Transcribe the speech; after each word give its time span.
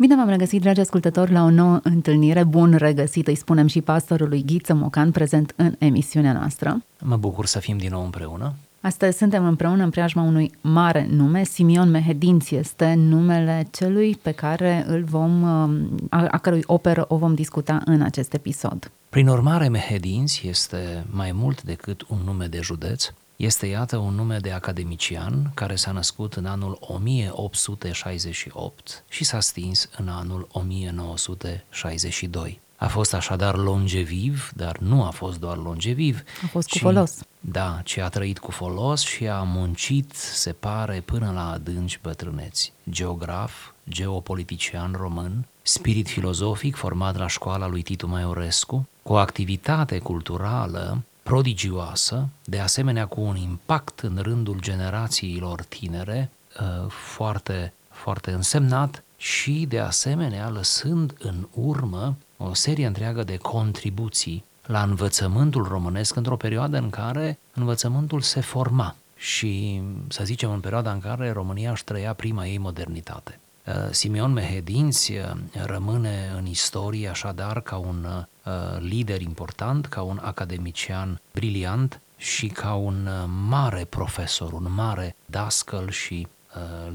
Bine 0.00 0.16
v-am 0.16 0.28
regăsit, 0.28 0.60
dragi 0.60 0.80
ascultători, 0.80 1.32
la 1.32 1.42
o 1.42 1.50
nouă 1.50 1.80
întâlnire. 1.82 2.44
Bun 2.44 2.74
regăsit, 2.74 3.26
îi 3.26 3.34
spunem 3.34 3.66
și 3.66 3.80
pastorului 3.80 4.44
Ghiță 4.44 4.74
Mocan, 4.74 5.10
prezent 5.10 5.52
în 5.56 5.74
emisiunea 5.78 6.32
noastră. 6.32 6.82
Mă 7.02 7.16
bucur 7.16 7.46
să 7.46 7.58
fim 7.58 7.76
din 7.76 7.88
nou 7.92 8.04
împreună. 8.04 8.52
Astăzi 8.80 9.18
suntem 9.18 9.46
împreună 9.46 9.82
în 9.82 9.90
preajma 9.90 10.22
unui 10.22 10.52
mare 10.60 11.08
nume. 11.10 11.44
Simion 11.44 11.90
Mehedinți 11.90 12.54
este 12.54 12.94
numele 12.94 13.66
celui 13.70 14.18
pe 14.22 14.30
care 14.30 14.84
îl 14.86 15.04
vom, 15.04 15.44
a, 15.44 16.26
a 16.30 16.38
cărui 16.38 16.62
operă 16.66 17.04
o 17.08 17.16
vom 17.16 17.34
discuta 17.34 17.82
în 17.84 18.02
acest 18.02 18.32
episod. 18.32 18.90
Prin 19.08 19.28
urmare, 19.28 19.68
Mehedinți 19.68 20.46
este 20.48 21.06
mai 21.10 21.32
mult 21.32 21.62
decât 21.62 22.04
un 22.08 22.18
nume 22.24 22.46
de 22.46 22.60
județ, 22.62 23.12
este, 23.40 23.66
iată, 23.66 23.96
un 23.96 24.14
nume 24.14 24.38
de 24.38 24.52
academician 24.52 25.50
care 25.54 25.76
s-a 25.76 25.92
născut 25.92 26.34
în 26.34 26.46
anul 26.46 26.78
1868 26.80 29.04
și 29.08 29.24
s-a 29.24 29.40
stins 29.40 29.88
în 29.96 30.08
anul 30.08 30.48
1962. 30.52 32.60
A 32.76 32.88
fost 32.88 33.14
așadar 33.14 33.56
longeviv, 33.56 34.50
dar 34.54 34.78
nu 34.78 35.04
a 35.04 35.10
fost 35.10 35.38
doar 35.38 35.56
longeviv. 35.56 36.22
A 36.42 36.46
fost 36.46 36.68
cu 36.68 36.76
ci, 36.76 36.80
folos. 36.80 37.18
Da, 37.40 37.80
ci 37.84 37.96
a 37.96 38.08
trăit 38.08 38.38
cu 38.38 38.50
folos 38.50 39.02
și 39.02 39.28
a 39.28 39.42
muncit, 39.42 40.14
se 40.14 40.52
pare, 40.52 41.02
până 41.04 41.32
la 41.34 41.50
adânci 41.50 41.98
bătrâneți. 42.02 42.72
Geograf, 42.90 43.70
geopolitician 43.88 44.94
român, 44.96 45.46
spirit 45.62 46.08
filozofic 46.08 46.76
format 46.76 47.16
la 47.16 47.26
școala 47.26 47.68
lui 47.68 47.82
Titu 47.82 48.06
Maiorescu, 48.06 48.88
cu 49.02 49.12
o 49.12 49.16
activitate 49.16 49.98
culturală 49.98 51.02
prodigioasă, 51.30 52.28
de 52.44 52.58
asemenea 52.58 53.06
cu 53.06 53.20
un 53.20 53.36
impact 53.36 54.00
în 54.00 54.18
rândul 54.22 54.60
generațiilor 54.60 55.62
tinere 55.62 56.30
uh, 56.60 56.88
foarte, 56.88 57.72
foarte 57.90 58.30
însemnat 58.30 59.04
și 59.16 59.66
de 59.68 59.78
asemenea 59.78 60.48
lăsând 60.48 61.14
în 61.18 61.48
urmă 61.54 62.16
o 62.36 62.54
serie 62.54 62.86
întreagă 62.86 63.22
de 63.22 63.36
contribuții 63.36 64.44
la 64.66 64.82
învățământul 64.82 65.64
românesc 65.64 66.16
într-o 66.16 66.36
perioadă 66.36 66.76
în 66.76 66.90
care 66.90 67.38
învățământul 67.54 68.20
se 68.20 68.40
forma 68.40 68.96
și, 69.16 69.82
să 70.08 70.24
zicem, 70.24 70.50
în 70.50 70.60
perioada 70.60 70.92
în 70.92 71.00
care 71.00 71.30
România 71.30 71.70
își 71.70 71.84
trăia 71.84 72.12
prima 72.12 72.46
ei 72.46 72.58
modernitate. 72.58 73.40
Uh, 73.70 73.88
Simeon 73.90 74.32
Mehedinți 74.32 75.12
uh, 75.12 75.30
rămâne 75.52 76.32
în 76.36 76.46
istorie 76.46 77.08
așadar 77.08 77.60
ca 77.60 77.76
un 77.76 78.06
uh, 78.06 78.52
lider 78.78 79.20
important, 79.20 79.86
ca 79.86 80.02
un 80.02 80.20
academician 80.22 81.20
briliant 81.32 82.00
și 82.16 82.46
ca 82.46 82.74
un 82.74 83.08
mare 83.48 83.84
profesor, 83.84 84.52
un 84.52 84.72
mare 84.72 85.16
dascăl 85.26 85.90
și 85.90 86.26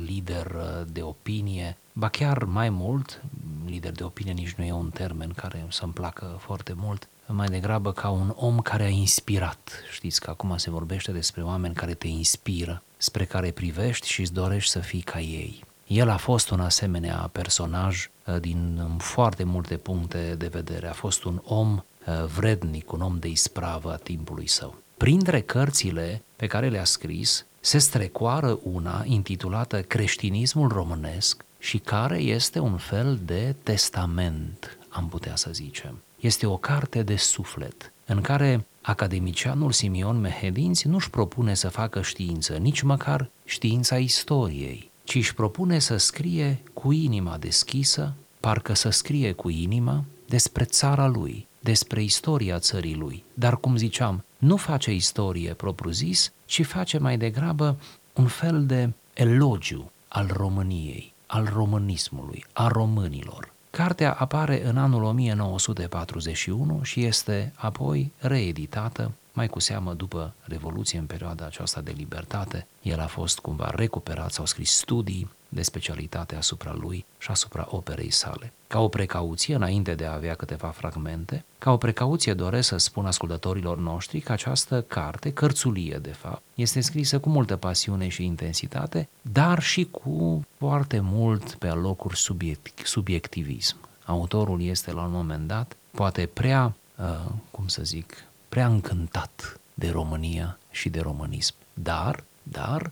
lider 0.05 0.55
de 0.87 1.01
opinie, 1.01 1.77
ba 1.93 2.09
chiar 2.09 2.43
mai 2.43 2.69
mult, 2.69 3.21
lider 3.65 3.91
de 3.91 4.03
opinie 4.03 4.33
nici 4.33 4.53
nu 4.53 4.63
e 4.63 4.71
un 4.71 4.89
termen 4.89 5.29
care 5.29 5.65
să-mi 5.69 5.93
placă 5.93 6.37
foarte 6.39 6.73
mult, 6.75 7.07
mai 7.27 7.47
degrabă 7.47 7.91
ca 7.91 8.09
un 8.09 8.33
om 8.35 8.59
care 8.59 8.83
a 8.83 8.89
inspirat. 8.89 9.71
Știți 9.91 10.21
că 10.21 10.29
acum 10.29 10.57
se 10.57 10.69
vorbește 10.69 11.11
despre 11.11 11.43
oameni 11.43 11.73
care 11.73 11.93
te 11.93 12.07
inspiră, 12.07 12.83
spre 12.97 13.25
care 13.25 13.51
privești 13.51 14.07
și 14.07 14.21
îți 14.21 14.33
dorești 14.33 14.71
să 14.71 14.79
fii 14.79 15.01
ca 15.01 15.19
ei. 15.19 15.63
El 15.87 16.09
a 16.09 16.17
fost 16.17 16.49
un 16.49 16.59
asemenea 16.59 17.29
personaj 17.31 18.09
uh, 18.25 18.39
din 18.39 18.81
foarte 18.97 19.43
multe 19.43 19.77
puncte 19.77 20.35
de 20.37 20.47
vedere. 20.47 20.87
A 20.87 20.93
fost 20.93 21.23
un 21.23 21.41
om 21.43 21.73
uh, 21.73 22.25
vrednic, 22.35 22.91
un 22.91 23.01
om 23.01 23.19
de 23.19 23.27
ispravă 23.27 23.91
a 23.91 23.95
timpului 23.95 24.47
său. 24.47 24.75
Printre 24.97 25.41
cărțile 25.41 26.23
pe 26.35 26.47
care 26.47 26.69
le-a 26.69 26.83
scris, 26.83 27.45
se 27.59 27.77
strecoară 27.77 28.59
una 28.63 29.03
intitulată 29.05 29.81
Creștinismul 29.81 30.67
românesc 30.67 31.45
și 31.59 31.77
care 31.77 32.17
este 32.17 32.59
un 32.59 32.77
fel 32.77 33.19
de 33.25 33.55
testament, 33.63 34.77
am 34.89 35.07
putea 35.07 35.35
să 35.35 35.49
zicem. 35.51 36.03
Este 36.19 36.45
o 36.45 36.57
carte 36.57 37.03
de 37.03 37.15
suflet 37.15 37.91
în 38.05 38.21
care 38.21 38.65
academicianul 38.81 39.71
Simion 39.71 40.19
Mehedinți 40.19 40.87
nu-și 40.87 41.09
propune 41.09 41.53
să 41.53 41.69
facă 41.69 42.01
știință, 42.01 42.53
nici 42.53 42.81
măcar 42.81 43.29
știința 43.45 43.97
istoriei, 43.97 44.91
ci 45.05 45.15
își 45.15 45.33
propune 45.33 45.79
să 45.79 45.97
scrie 45.97 46.63
cu 46.73 46.91
inima 46.91 47.37
deschisă, 47.37 48.13
parcă 48.39 48.73
să 48.73 48.89
scrie 48.89 49.31
cu 49.31 49.49
inima 49.49 50.03
despre 50.27 50.63
țara 50.63 51.07
lui, 51.07 51.47
despre 51.59 52.03
istoria 52.03 52.59
țării 52.59 52.95
lui. 52.95 53.23
Dar, 53.33 53.57
cum 53.57 53.77
ziceam, 53.77 54.23
nu 54.37 54.55
face 54.55 54.93
istorie 54.93 55.53
propriu-zis, 55.53 56.31
ci 56.45 56.65
face 56.65 56.97
mai 56.97 57.17
degrabă 57.17 57.77
un 58.13 58.27
fel 58.27 58.65
de 58.65 58.93
elogiu 59.13 59.91
al 60.07 60.29
României, 60.33 61.13
al 61.25 61.49
românismului, 61.53 62.45
a 62.53 62.67
românilor. 62.67 63.53
Cartea 63.75 64.13
apare 64.13 64.65
în 64.65 64.77
anul 64.77 65.03
1941 65.03 66.83
și 66.83 67.03
este 67.03 67.53
apoi 67.55 68.11
reeditată 68.17 69.11
mai 69.33 69.47
cu 69.47 69.59
seamă 69.59 69.93
după 69.93 70.33
Revoluție, 70.41 70.99
în 70.99 71.05
perioada 71.05 71.45
aceasta 71.45 71.81
de 71.81 71.93
libertate, 71.95 72.67
el 72.81 72.99
a 72.99 73.07
fost 73.07 73.39
cumva 73.39 73.71
recuperat, 73.75 74.31
s-au 74.31 74.45
scris 74.45 74.71
studii 74.71 75.29
de 75.55 75.61
specialitate 75.61 76.35
asupra 76.35 76.73
lui 76.79 77.05
și 77.17 77.31
asupra 77.31 77.67
operei 77.69 78.11
sale. 78.11 78.53
Ca 78.67 78.79
o 78.79 78.87
precauție, 78.87 79.55
înainte 79.55 79.95
de 79.95 80.05
a 80.05 80.13
avea 80.13 80.35
câteva 80.35 80.67
fragmente, 80.67 81.45
ca 81.57 81.71
o 81.71 81.77
precauție 81.77 82.33
doresc 82.33 82.67
să 82.67 82.77
spun 82.77 83.05
ascultătorilor 83.05 83.77
noștri 83.77 84.19
că 84.19 84.31
această 84.31 84.81
carte, 84.81 85.33
cărțulie 85.33 85.97
de 85.97 86.11
fapt, 86.11 86.41
este 86.55 86.81
scrisă 86.81 87.19
cu 87.19 87.29
multă 87.29 87.55
pasiune 87.55 88.07
și 88.07 88.23
intensitate, 88.23 89.09
dar 89.21 89.61
și 89.61 89.87
cu 89.91 90.45
foarte 90.57 90.99
mult 90.99 91.53
pe 91.53 91.67
locuri 91.67 92.17
subiect, 92.17 92.87
subiectivism. 92.87 93.77
Autorul 94.05 94.61
este 94.61 94.91
la 94.91 95.01
un 95.01 95.11
moment 95.11 95.47
dat 95.47 95.75
poate 95.91 96.25
prea, 96.25 96.75
uh, 96.97 97.31
cum 97.51 97.67
să 97.67 97.83
zic, 97.83 98.23
prea 98.49 98.67
încântat 98.67 99.59
de 99.73 99.89
România 99.89 100.57
și 100.71 100.89
de 100.89 100.99
românism. 100.99 101.53
Dar, 101.73 102.23
dar, 102.43 102.91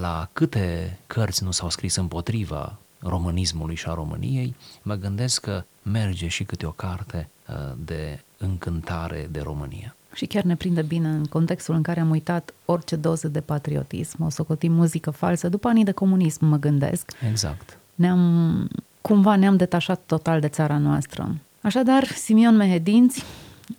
la 0.00 0.28
câte 0.32 0.98
cărți 1.06 1.44
nu 1.44 1.50
s-au 1.50 1.70
scris 1.70 1.96
împotriva 1.96 2.78
românismului 2.98 3.74
și 3.74 3.88
a 3.88 3.94
României, 3.94 4.54
mă 4.82 4.94
gândesc 4.94 5.40
că 5.40 5.64
merge 5.82 6.28
și 6.28 6.44
câte 6.44 6.66
o 6.66 6.70
carte 6.70 7.28
uh, 7.48 7.54
de 7.84 8.20
încântare 8.38 9.28
de 9.30 9.40
România. 9.40 9.96
Și 10.14 10.26
chiar 10.26 10.42
ne 10.42 10.56
prinde 10.56 10.82
bine 10.82 11.08
în 11.08 11.24
contextul 11.24 11.74
în 11.74 11.82
care 11.82 12.00
am 12.00 12.10
uitat 12.10 12.54
orice 12.64 12.96
doză 12.96 13.28
de 13.28 13.40
patriotism, 13.40 14.24
o 14.24 14.28
socotim 14.28 14.72
muzică 14.72 15.10
falsă, 15.10 15.48
după 15.48 15.68
anii 15.68 15.84
de 15.84 15.92
comunism 15.92 16.46
mă 16.46 16.56
gândesc. 16.56 17.12
Exact. 17.30 17.78
Ne-am, 17.94 18.68
cumva 19.00 19.36
ne-am 19.36 19.56
detașat 19.56 20.00
total 20.06 20.40
de 20.40 20.48
țara 20.48 20.78
noastră. 20.78 21.36
Așadar, 21.60 22.04
Simion 22.04 22.56
Mehedinți, 22.56 23.24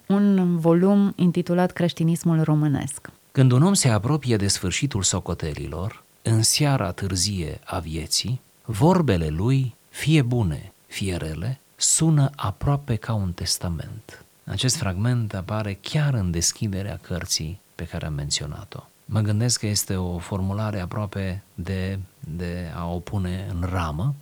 un 0.07 0.57
volum 0.57 1.13
intitulat 1.15 1.71
Creștinismul 1.71 2.43
românesc. 2.43 3.09
Când 3.33 3.51
un 3.51 3.61
om 3.61 3.73
se 3.73 3.89
apropie 3.89 4.35
de 4.35 4.47
sfârșitul 4.47 5.01
socotelilor, 5.03 6.03
în 6.21 6.41
seara 6.41 6.91
târzie 6.91 7.59
a 7.65 7.79
vieții, 7.79 8.41
vorbele 8.65 9.27
lui, 9.27 9.75
fie 9.89 10.21
bune, 10.21 10.73
fie 10.87 11.15
rele, 11.15 11.59
sună 11.75 12.29
aproape 12.35 12.95
ca 12.95 13.13
un 13.13 13.31
testament. 13.31 14.25
Acest 14.45 14.75
fragment 14.75 15.33
apare 15.33 15.77
chiar 15.81 16.13
în 16.13 16.31
deschiderea 16.31 16.99
cărții 17.01 17.59
pe 17.75 17.83
care 17.83 18.05
am 18.05 18.13
menționat-o. 18.13 18.83
Mă 19.05 19.19
gândesc 19.19 19.59
că 19.59 19.67
este 19.67 19.95
o 19.95 20.17
formulare 20.17 20.79
aproape 20.79 21.43
de, 21.53 21.99
de 22.19 22.71
a 22.75 22.87
o 22.87 22.99
pune 22.99 23.47
în 23.53 23.67
ramă, 23.69 24.15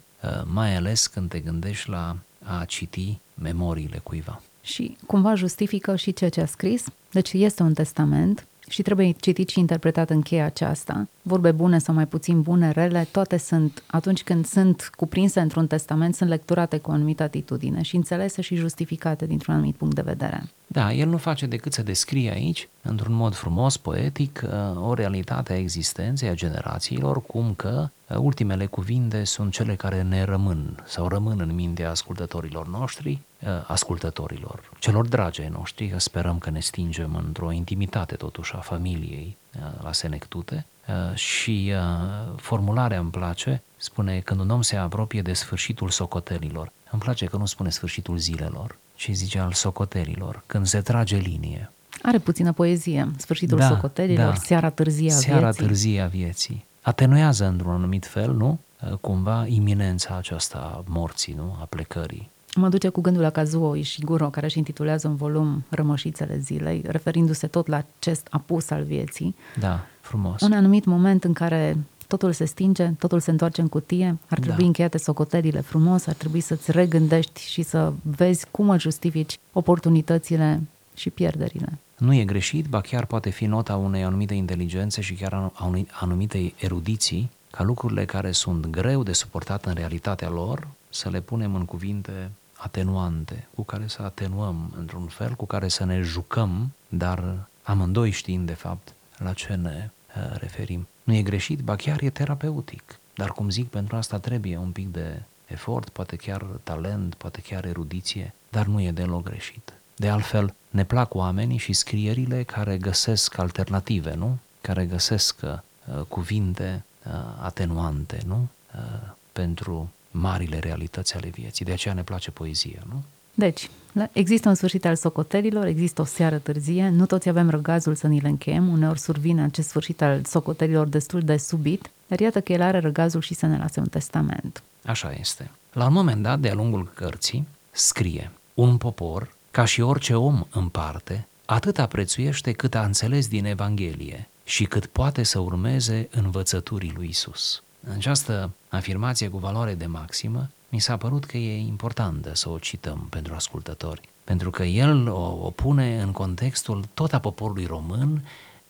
mai 0.45 0.75
ales 0.75 1.07
când 1.07 1.29
te 1.29 1.39
gândești 1.39 1.89
la 1.89 2.17
a 2.43 2.65
citi 2.65 3.19
memoriile 3.33 3.97
cuiva 4.03 4.41
și 4.61 4.97
cumva 5.07 5.35
justifică 5.35 5.95
și 5.95 6.13
ceea 6.13 6.29
ce 6.29 6.41
a 6.41 6.45
scris. 6.45 6.83
Deci 7.11 7.33
este 7.33 7.63
un 7.63 7.73
testament 7.73 8.45
și 8.71 8.81
trebuie 8.81 9.11
citit 9.11 9.49
și 9.49 9.59
interpretat 9.59 10.09
în 10.09 10.21
cheia 10.21 10.45
aceasta. 10.45 11.07
Vorbe 11.21 11.51
bune 11.51 11.79
sau 11.79 11.93
mai 11.95 12.07
puțin 12.07 12.41
bune, 12.41 12.71
rele, 12.71 13.07
toate 13.11 13.37
sunt, 13.37 13.83
atunci 13.87 14.23
când 14.23 14.45
sunt 14.45 14.89
cuprinse 14.95 15.39
într-un 15.39 15.67
testament, 15.67 16.15
sunt 16.15 16.29
lecturate 16.29 16.77
cu 16.77 16.89
o 16.89 16.93
anumită 16.93 17.23
atitudine 17.23 17.81
și 17.81 17.95
înțelese 17.95 18.41
și 18.41 18.55
justificate 18.55 19.25
dintr-un 19.25 19.53
anumit 19.53 19.75
punct 19.75 19.95
de 19.95 20.01
vedere. 20.01 20.43
Da, 20.73 20.93
el 20.93 21.07
nu 21.07 21.17
face 21.17 21.45
decât 21.45 21.73
să 21.73 21.83
descrie 21.83 22.31
aici, 22.31 22.69
într-un 22.81 23.13
mod 23.13 23.33
frumos, 23.33 23.77
poetic, 23.77 24.41
uh, 24.45 24.87
o 24.87 24.93
realitate 24.93 25.53
a 25.53 25.57
existenței, 25.57 26.29
a 26.29 26.33
generațiilor, 26.33 27.21
cum 27.21 27.53
că 27.53 27.89
uh, 28.07 28.17
ultimele 28.17 28.65
cuvinte 28.65 29.23
sunt 29.23 29.51
cele 29.51 29.75
care 29.75 30.01
ne 30.01 30.23
rămân 30.23 30.83
sau 30.85 31.07
rămân 31.07 31.39
în 31.39 31.55
mintea 31.55 31.89
ascultătorilor 31.89 32.67
noștri 32.67 33.19
uh, 33.39 33.49
ascultătorilor, 33.67 34.71
celor 34.79 35.07
dragi 35.07 35.41
ai 35.41 35.49
noștri, 35.49 35.87
că 35.87 35.99
sperăm 35.99 36.37
că 36.37 36.49
ne 36.49 36.59
stingem 36.59 37.15
într-o 37.25 37.51
intimitate 37.51 38.15
totuși 38.15 38.53
a 38.55 38.59
familiei 38.59 39.37
uh, 39.55 39.83
la 39.83 39.93
Senectute 39.93 40.65
uh, 40.87 41.15
și 41.15 41.73
uh, 41.73 42.33
formularea 42.35 42.99
îmi 42.99 43.11
place, 43.11 43.63
spune 43.77 44.19
când 44.19 44.39
un 44.39 44.49
om 44.49 44.61
se 44.61 44.75
apropie 44.75 45.21
de 45.21 45.33
sfârșitul 45.33 45.89
socotelilor. 45.89 46.71
Îmi 46.91 47.01
place 47.01 47.25
că 47.25 47.37
nu 47.37 47.45
spune 47.45 47.69
sfârșitul 47.69 48.17
zilelor, 48.17 48.77
ci 48.95 49.09
zice 49.13 49.39
al 49.39 49.51
socotelilor, 49.51 50.43
când 50.45 50.65
se 50.65 50.79
trage 50.81 51.15
linie. 51.17 51.71
Are 52.01 52.17
puțină 52.17 52.51
poezie. 52.51 53.11
Sfârșitul 53.17 53.57
Da, 53.57 53.67
socotelilor, 53.67 54.33
da. 54.33 54.35
seara 54.35 54.69
târzie 54.69 55.11
a 55.11 55.15
Seara 55.15 55.39
vieții. 55.41 55.65
târzie 55.65 56.01
a 56.01 56.07
vieții. 56.07 56.65
Atenuează 56.81 57.45
într-un 57.45 57.71
anumit 57.71 58.05
fel, 58.05 58.33
nu? 58.33 58.59
Uh, 58.91 58.97
Cumva 58.97 59.45
iminența 59.47 60.15
aceasta 60.17 60.57
a 60.57 60.83
morții, 60.87 61.33
nu? 61.33 61.55
A 61.61 61.65
plecării. 61.65 62.29
Mă 62.55 62.69
duce 62.69 62.89
cu 62.89 63.01
gândul 63.01 63.21
la 63.21 63.29
Kazuo 63.29 63.75
Ishiguro, 63.75 64.29
care 64.29 64.45
își 64.45 64.57
intitulează 64.57 65.07
un 65.07 65.15
volum 65.15 65.63
Rămășițele 65.69 66.37
zilei, 66.37 66.83
referindu-se 66.87 67.47
tot 67.47 67.67
la 67.67 67.83
acest 67.97 68.27
apus 68.29 68.69
al 68.69 68.83
vieții. 68.83 69.35
Da, 69.59 69.79
frumos. 70.01 70.41
Un 70.41 70.51
anumit 70.51 70.85
moment 70.85 71.23
în 71.23 71.33
care 71.33 71.77
totul 72.11 72.31
se 72.31 72.45
stinge, 72.45 72.87
totul 72.99 73.19
se 73.19 73.31
întoarce 73.31 73.61
în 73.61 73.67
cutie, 73.67 74.17
ar 74.29 74.39
trebui 74.39 74.59
Da. 74.59 74.65
încheiate 74.65 74.97
socotelile 74.97 75.61
frumos, 75.61 76.07
ar 76.07 76.13
trebui 76.13 76.39
să-ți 76.39 76.71
regândești 76.71 77.41
și 77.41 77.61
să 77.61 77.93
vezi 78.01 78.45
cum 78.51 78.69
îți 78.69 78.81
justifici 78.81 79.37
oportunitățile 79.53 80.61
și 80.95 81.09
pierderile. 81.09 81.79
Nu 81.97 82.13
e 82.13 82.23
greșit, 82.23 82.65
ba 82.65 82.81
chiar 82.81 83.05
poate 83.05 83.29
fi 83.29 83.45
nota 83.45 83.75
unei 83.75 84.03
anumite 84.03 84.33
inteligențe 84.33 85.01
și 85.01 85.13
chiar 85.13 85.51
a 85.53 85.65
unei 85.65 85.87
anumite 85.91 86.53
erudiții, 86.59 87.29
ca 87.51 87.63
lucrurile 87.63 88.05
care 88.05 88.31
sunt 88.31 88.65
greu 88.65 89.03
de 89.03 89.13
suportat 89.13 89.65
în 89.65 89.73
realitatea 89.73 90.29
lor, 90.29 90.67
să 90.89 91.09
le 91.09 91.21
punem 91.21 91.55
în 91.55 91.65
cuvinte 91.65 92.31
atenuante, 92.57 93.47
cu 93.55 93.63
care 93.63 93.83
să 93.87 94.01
atenuăm 94.01 94.73
într-un 94.77 95.05
fel, 95.05 95.33
cu 95.33 95.45
care 95.45 95.67
să 95.67 95.85
ne 95.85 96.01
jucăm, 96.01 96.71
dar 96.89 97.47
amândoi 97.63 98.11
știind 98.11 98.47
de 98.47 98.53
fapt 98.53 98.93
la 99.17 99.33
ce 99.33 99.53
ne 99.53 99.89
uh, 99.89 100.37
referim. 100.39 100.87
Nu 101.03 101.13
e 101.13 101.21
greșit, 101.21 101.59
ba 101.59 101.75
chiar 101.75 102.01
e 102.01 102.09
terapeutic. 102.09 102.99
Dar 103.15 103.31
cum 103.31 103.49
zic, 103.49 103.67
pentru 103.67 103.95
asta 103.95 104.19
trebuie 104.19 104.57
un 104.57 104.71
pic 104.71 104.87
de 104.91 105.21
efort, 105.45 105.89
poate 105.89 106.15
chiar 106.15 106.41
talent, 106.63 107.13
poate 107.13 107.41
chiar 107.41 107.65
erudiție, 107.65 108.33
dar 108.49 108.65
nu 108.65 108.81
e 108.81 108.91
deloc 108.91 109.23
greșit. 109.23 109.73
De 109.95 110.09
altfel, 110.09 110.55
ne 110.69 110.85
plac 110.85 111.13
oamenii 111.13 111.57
și 111.57 111.73
scrierile 111.73 112.43
care 112.43 112.77
găsesc 112.77 113.37
alternative, 113.37 114.13
nu? 114.13 114.37
Care 114.61 114.85
găsesc 114.85 115.39
uh, 115.43 116.01
cuvinte 116.07 116.85
uh, 117.05 117.13
atenuante, 117.41 118.21
nu? 118.25 118.47
Uh, 118.75 119.11
pentru 119.31 119.91
marile 120.11 120.59
realități 120.59 121.15
ale 121.15 121.29
vieții. 121.29 121.65
De 121.65 121.71
aceea 121.71 121.93
ne 121.93 122.03
place 122.03 122.31
poezia, 122.31 122.83
nu? 122.87 123.03
Deci, 123.41 123.69
la- 123.93 124.09
există 124.11 124.49
un 124.49 124.55
sfârșit 124.55 124.85
al 124.85 124.95
socotelilor, 124.95 125.65
există 125.65 126.01
o 126.01 126.05
seară 126.05 126.37
târzie, 126.37 126.89
nu 126.89 127.05
toți 127.05 127.29
avem 127.29 127.49
răgazul 127.49 127.95
să 127.95 128.07
ni 128.07 128.19
le 128.19 128.27
încheiem, 128.27 128.67
uneori 128.67 128.99
survine 128.99 129.43
acest 129.43 129.67
sfârșit 129.67 130.01
al 130.01 130.23
socotelilor 130.25 130.87
destul 130.87 131.19
de 131.21 131.37
subit, 131.37 131.89
dar 132.07 132.19
iată 132.19 132.41
că 132.41 132.53
el 132.53 132.61
are 132.61 132.79
răgazul 132.79 133.21
și 133.21 133.33
să 133.33 133.45
ne 133.45 133.57
lase 133.57 133.79
un 133.79 133.87
testament. 133.87 134.63
Așa 134.85 135.13
este. 135.19 135.51
La 135.73 135.85
un 135.85 135.93
moment 135.93 136.23
dat, 136.23 136.39
de-a 136.39 136.53
lungul 136.53 136.91
cărții, 136.93 137.47
scrie 137.71 138.31
Un 138.53 138.77
popor, 138.77 139.35
ca 139.51 139.65
și 139.65 139.81
orice 139.81 140.15
om 140.15 140.43
în 140.51 140.67
parte, 140.67 141.27
atâta 141.45 141.85
prețuiește 141.85 142.51
cât 142.51 142.75
a 142.75 142.83
înțeles 142.83 143.27
din 143.27 143.45
Evanghelie 143.45 144.29
și 144.43 144.63
cât 144.65 144.85
poate 144.85 145.23
să 145.23 145.39
urmeze 145.39 146.07
învățăturii 146.11 146.93
lui 146.95 147.07
Isus. 147.07 147.63
Această 147.95 148.51
afirmație 148.69 149.27
cu 149.27 149.37
valoare 149.37 149.73
de 149.73 149.85
maximă 149.85 150.49
mi 150.71 150.79
s-a 150.79 150.97
părut 150.97 151.25
că 151.25 151.37
e 151.37 151.57
importantă 151.57 152.35
să 152.35 152.49
o 152.49 152.57
cităm 152.57 153.07
pentru 153.09 153.33
ascultători, 153.33 154.01
pentru 154.23 154.49
că 154.49 154.63
el 154.63 155.09
o, 155.09 155.37
o 155.41 155.49
pune 155.49 156.01
în 156.01 156.11
contextul 156.11 156.85
tot 156.93 157.13
a 157.13 157.19
poporului 157.19 157.65
român 157.65 158.23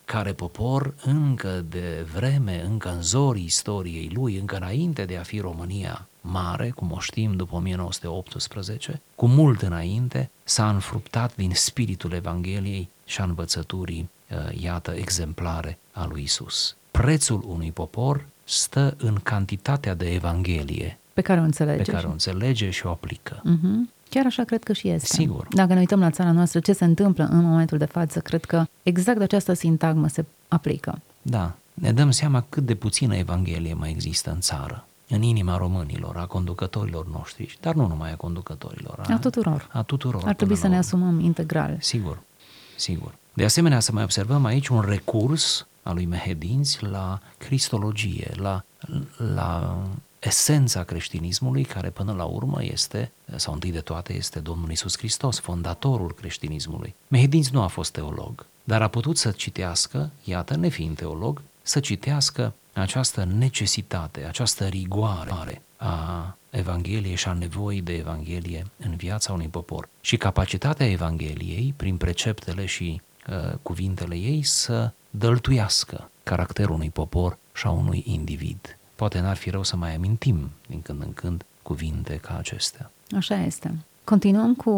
care 0.04 0.32
popor 0.32 0.94
încă 1.04 1.64
de 1.68 2.06
vreme, 2.14 2.62
încă 2.64 2.92
în 2.92 3.02
zorii 3.02 3.44
istoriei 3.44 4.10
lui, 4.14 4.36
încă 4.36 4.56
înainte 4.56 5.04
de 5.04 5.16
a 5.16 5.22
fi 5.22 5.40
România 5.40 6.08
mare, 6.20 6.70
cum 6.70 6.92
o 6.92 6.98
știm 6.98 7.36
după 7.36 7.56
1918, 7.56 9.02
cu 9.14 9.26
mult 9.26 9.62
înainte, 9.62 10.30
s-a 10.44 10.70
înfruptat 10.70 11.36
din 11.36 11.50
spiritul 11.54 12.12
Evangheliei 12.12 12.88
și 13.04 13.20
a 13.20 13.24
învățăturii, 13.24 14.10
uh, 14.30 14.60
iată, 14.62 14.90
exemplare 14.90 15.78
a 15.92 16.06
lui 16.06 16.22
Isus. 16.22 16.76
Prețul 16.90 17.44
unui 17.46 17.72
popor 17.72 18.26
stă 18.44 18.94
în 18.98 19.14
cantitatea 19.14 19.94
de 19.94 20.12
Evanghelie 20.12 20.98
Pe 21.12 21.20
care 21.20 21.40
o 21.40 21.42
înțelege. 21.42 21.82
pe 21.82 21.90
care 21.92 22.06
o 22.06 22.10
înțelege 22.10 22.70
și 22.70 22.86
o 22.86 22.90
aplică. 22.90 23.40
Mhm. 23.44 23.90
Chiar 24.08 24.26
așa 24.26 24.44
cred 24.44 24.62
că 24.62 24.72
și 24.72 24.88
este. 24.88 25.06
Sigur. 25.06 25.46
Dacă 25.50 25.72
ne 25.72 25.78
uităm 25.78 26.00
la 26.00 26.10
țara 26.10 26.32
noastră, 26.32 26.60
ce 26.60 26.72
se 26.72 26.84
întâmplă 26.84 27.24
în 27.24 27.44
momentul 27.44 27.78
de 27.78 27.84
față, 27.84 28.20
cred 28.20 28.44
că 28.44 28.64
exact 28.82 29.20
această 29.20 29.52
sintagmă 29.52 30.08
se 30.08 30.24
aplică. 30.48 31.00
Da, 31.22 31.54
ne 31.74 31.92
dăm 31.92 32.10
seama 32.10 32.44
cât 32.48 32.66
de 32.66 32.74
puțină 32.74 33.16
Evanghelie 33.16 33.74
mai 33.74 33.90
există 33.90 34.30
în 34.30 34.40
țară, 34.40 34.86
în 35.08 35.22
inima 35.22 35.56
românilor, 35.56 36.16
a 36.16 36.24
conducătorilor 36.24 37.06
noștri, 37.06 37.58
dar 37.60 37.74
nu 37.74 37.86
numai 37.86 38.12
a 38.12 38.16
conducătorilor. 38.16 39.00
A 39.08 39.18
tuturor. 39.18 39.68
A 39.72 39.82
tuturor. 39.82 40.22
Ar 40.24 40.34
trebui 40.34 40.54
până 40.54 40.66
să 40.66 40.66
ne 40.66 40.78
la 40.78 40.78
urmă. 40.78 41.06
asumăm 41.06 41.24
integral. 41.24 41.76
Sigur, 41.80 42.22
sigur. 42.76 43.14
De 43.32 43.44
asemenea, 43.44 43.80
să 43.80 43.92
mai 43.92 44.02
observăm 44.02 44.44
aici 44.44 44.68
un 44.68 44.80
recurs 44.80 45.66
al 45.82 45.94
lui 45.94 46.06
Mehedinți 46.06 46.84
la 46.84 47.20
cristologie, 47.38 48.30
la, 48.36 48.64
la 49.34 49.78
esența 50.22 50.82
creștinismului, 50.84 51.64
care 51.64 51.90
până 51.90 52.12
la 52.12 52.24
urmă 52.24 52.64
este, 52.64 53.12
sau 53.36 53.52
întâi 53.52 53.70
de 53.70 53.80
toate, 53.80 54.14
este 54.14 54.38
Domnul 54.38 54.70
Isus 54.70 54.96
Hristos, 54.96 55.40
fondatorul 55.40 56.12
creștinismului. 56.12 56.94
Mehedinți 57.08 57.52
nu 57.52 57.62
a 57.62 57.66
fost 57.66 57.92
teolog, 57.92 58.46
dar 58.64 58.82
a 58.82 58.88
putut 58.88 59.18
să 59.18 59.30
citească, 59.30 60.10
iată, 60.24 60.56
nefiind 60.56 60.96
teolog, 60.96 61.42
să 61.62 61.80
citească 61.80 62.54
această 62.72 63.24
necesitate, 63.24 64.24
această 64.24 64.66
rigoare 64.66 65.62
a 65.76 66.36
Evangheliei 66.50 67.14
și 67.14 67.28
a 67.28 67.32
nevoii 67.32 67.82
de 67.82 67.92
Evanghelie 67.92 68.66
în 68.76 68.96
viața 68.96 69.32
unui 69.32 69.48
popor. 69.48 69.88
Și 70.00 70.16
capacitatea 70.16 70.90
Evangheliei, 70.90 71.74
prin 71.76 71.96
preceptele 71.96 72.66
și 72.66 73.00
uh, 73.28 73.54
cuvintele 73.62 74.14
ei, 74.14 74.42
să 74.42 74.92
dăltuiască 75.10 76.10
caracterul 76.22 76.74
unui 76.74 76.90
popor 76.90 77.38
și 77.54 77.66
a 77.66 77.70
unui 77.70 78.02
individ. 78.06 78.78
Poate 79.02 79.20
n-ar 79.20 79.36
fi 79.36 79.50
rău 79.50 79.62
să 79.62 79.76
mai 79.76 79.94
amintim 79.94 80.50
din 80.66 80.82
când 80.82 81.02
în 81.02 81.12
când 81.12 81.44
cuvinte 81.62 82.16
ca 82.16 82.36
acestea, 82.38 82.90
Așa 83.16 83.44
este. 83.44 83.74
Continuăm 84.04 84.54
cu 84.54 84.70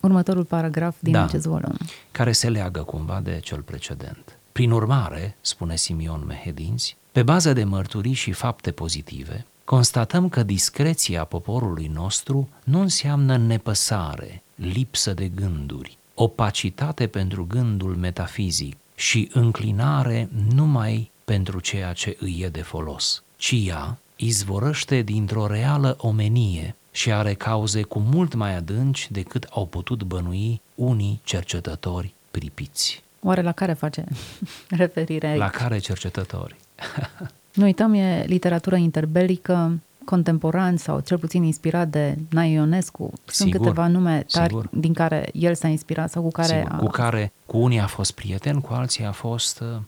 următorul 0.00 0.44
paragraf 0.44 0.96
din 1.00 1.12
Da. 1.12 1.22
acest 1.22 1.46
volum. 1.46 1.76
care 2.10 2.32
se 2.32 2.48
leagă 2.48 2.82
cumva 2.82 3.20
de 3.20 3.40
cel 3.42 3.60
precedent. 3.60 4.38
Prin 4.52 4.70
urmare, 4.70 5.36
spune 5.40 5.76
Simion 5.76 6.24
Mehedinți, 6.26 6.96
pe 7.12 7.22
bază 7.22 7.52
de 7.52 7.64
mărturii 7.64 8.12
și 8.12 8.32
fapte 8.32 8.70
pozitive, 8.70 9.46
constatăm 9.64 10.28
că 10.28 10.42
discreția 10.42 11.24
poporului 11.24 11.90
nostru 11.94 12.48
nu 12.64 12.80
înseamnă 12.80 13.36
nepăsare, 13.36 14.42
lipsă 14.54 15.14
de 15.14 15.28
gânduri, 15.28 15.98
opacitate 16.14 17.06
pentru 17.06 17.46
gândul 17.46 17.96
metafizic 17.96 18.76
și 18.94 19.30
înclinare 19.32 20.28
numai 20.54 21.10
pentru 21.24 21.60
ceea 21.60 21.92
ce 21.92 22.16
îi 22.20 22.40
e 22.44 22.48
de 22.48 22.62
folos, 22.62 23.22
ci 23.40 23.54
ea 23.66 23.98
izvorăște 24.16 25.02
dintr-o 25.02 25.46
reală 25.46 25.96
omenie 25.98 26.74
și 26.90 27.12
are 27.12 27.34
cauze 27.34 27.82
cu 27.82 27.98
mult 27.98 28.34
mai 28.34 28.56
adânci 28.56 29.10
decât 29.10 29.46
au 29.50 29.66
putut 29.66 30.02
bănui 30.02 30.60
unii 30.74 31.20
cercetători 31.24 32.14
pripiți. 32.30 33.02
Oare 33.22 33.42
la 33.42 33.52
care 33.52 33.72
face 33.72 34.04
referire 34.82 35.26
aici? 35.26 35.38
La 35.38 35.48
care 35.48 35.78
cercetători? 35.78 36.56
Nu 37.52 37.64
uităm, 37.64 37.94
e 37.94 38.24
literatură 38.26 38.76
interbelică, 38.76 39.78
contemporan 40.04 40.76
sau 40.76 41.00
cel 41.00 41.18
puțin 41.18 41.42
inspirat 41.42 41.88
de 41.88 42.18
Nae 42.30 42.50
Ionescu. 42.50 43.12
Sunt 43.24 43.50
Sigur, 43.50 43.66
câteva 43.66 43.86
nume 43.86 44.26
tari 44.30 44.48
sigur. 44.48 44.68
din 44.72 44.92
care 44.92 45.28
el 45.32 45.54
s-a 45.54 45.68
inspirat 45.68 46.10
sau 46.10 46.22
cu 46.22 46.30
care 46.30 46.58
Sigur, 46.58 46.70
a... 46.72 46.76
cu 46.76 46.86
care 46.86 47.32
cu 47.46 47.58
unii 47.58 47.80
a 47.80 47.86
fost 47.86 48.12
prieten, 48.12 48.60
cu 48.60 48.72
alții 48.72 49.04
a 49.04 49.12
fost 49.12 49.60
uh, 49.60 49.80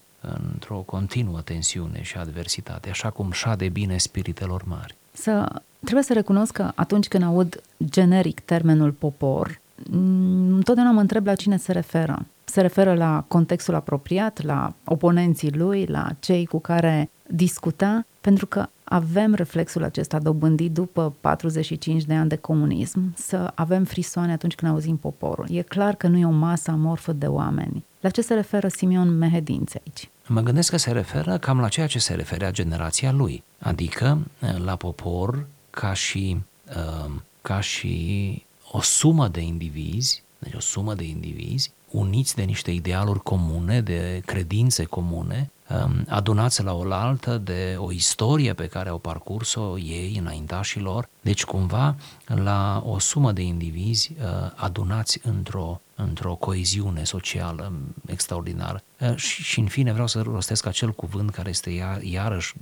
într-o 0.52 0.76
continuă 0.76 1.40
tensiune 1.40 2.02
și 2.02 2.16
adversitate, 2.16 2.90
așa 2.90 3.10
cum 3.10 3.30
șade 3.30 3.68
bine 3.68 3.96
spiritelor 3.96 4.62
mari. 4.64 4.96
Să, 5.12 5.62
trebuie 5.80 6.04
să 6.04 6.12
recunosc 6.12 6.52
că 6.52 6.72
atunci 6.74 7.08
când 7.08 7.24
aud 7.24 7.62
generic 7.84 8.40
termenul 8.40 8.90
popor, 8.90 9.60
m, 9.90 10.54
întotdeauna 10.54 10.92
mă 10.92 11.00
întreb 11.00 11.26
la 11.26 11.34
cine 11.34 11.56
se 11.56 11.72
referă. 11.72 12.26
Se 12.44 12.60
referă 12.60 12.94
la 12.94 13.24
contextul 13.28 13.74
apropiat, 13.74 14.42
la 14.42 14.74
oponenții 14.84 15.52
lui, 15.52 15.86
la 15.86 16.08
cei 16.20 16.46
cu 16.46 16.58
care 16.58 17.10
discuta, 17.26 18.06
pentru 18.20 18.46
că 18.46 18.66
avem 18.92 19.34
reflexul 19.34 19.82
acesta 19.82 20.18
dobândit 20.18 20.72
după 20.72 21.14
45 21.20 22.04
de 22.04 22.14
ani 22.14 22.28
de 22.28 22.36
comunism, 22.36 23.14
să 23.16 23.52
avem 23.54 23.84
frisoane 23.84 24.32
atunci 24.32 24.54
când 24.54 24.72
auzim 24.72 24.96
poporul. 24.96 25.46
E 25.50 25.62
clar 25.62 25.94
că 25.94 26.06
nu 26.06 26.18
e 26.18 26.24
o 26.24 26.30
masă 26.30 26.70
amorfă 26.70 27.12
de 27.12 27.26
oameni. 27.26 27.84
La 28.00 28.10
ce 28.10 28.20
se 28.20 28.34
referă 28.34 28.68
Simion 28.68 29.18
Mehedinț 29.18 29.72
aici? 29.74 30.10
Mă 30.26 30.40
gândesc 30.40 30.70
că 30.70 30.76
se 30.76 30.90
referă 30.90 31.38
cam 31.38 31.60
la 31.60 31.68
ceea 31.68 31.86
ce 31.86 31.98
se 31.98 32.14
referea 32.14 32.50
generația 32.50 33.12
lui, 33.12 33.42
adică 33.58 34.18
eh, 34.40 34.56
la 34.64 34.76
popor 34.76 35.46
ca 35.70 35.92
și, 35.92 36.40
eh, 36.68 37.10
ca 37.42 37.60
și 37.60 38.46
o 38.70 38.80
sumă 38.80 39.28
de 39.28 39.40
indivizi, 39.40 40.22
deci 40.38 40.54
o 40.54 40.60
sumă 40.60 40.94
de 40.94 41.04
indivizi, 41.04 41.72
uniți 41.92 42.34
de 42.34 42.42
niște 42.42 42.70
idealuri 42.70 43.22
comune, 43.22 43.80
de 43.80 44.22
credințe 44.26 44.84
comune, 44.84 45.50
um, 45.68 46.04
adunați 46.08 46.62
la 46.62 46.74
oaltă 46.74 47.38
de 47.38 47.74
o 47.78 47.92
istorie 47.92 48.52
pe 48.52 48.66
care 48.66 48.88
au 48.88 48.98
parcurs-o 48.98 49.78
ei, 49.78 50.16
înaintașilor, 50.20 51.08
deci 51.20 51.44
cumva 51.44 51.96
la 52.26 52.82
o 52.86 52.98
sumă 52.98 53.32
de 53.32 53.42
indivizi 53.42 54.12
uh, 54.18 54.52
adunați 54.54 55.20
într-o, 55.22 55.80
într-o 55.94 56.34
coeziune 56.34 57.04
socială 57.04 57.72
extraordinară. 58.06 58.82
Uh, 59.00 59.16
și, 59.16 59.42
și 59.42 59.60
în 59.60 59.66
fine 59.66 59.92
vreau 59.92 60.06
să 60.06 60.20
rostesc 60.20 60.66
acel 60.66 60.90
cuvânt 60.90 61.30
care 61.30 61.48
este 61.48 61.70
iar, 61.70 62.02
iarăși 62.02 62.54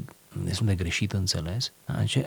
destul 0.44 0.66
de 0.66 0.74
greșit 0.74 1.12
înțeles, 1.12 1.72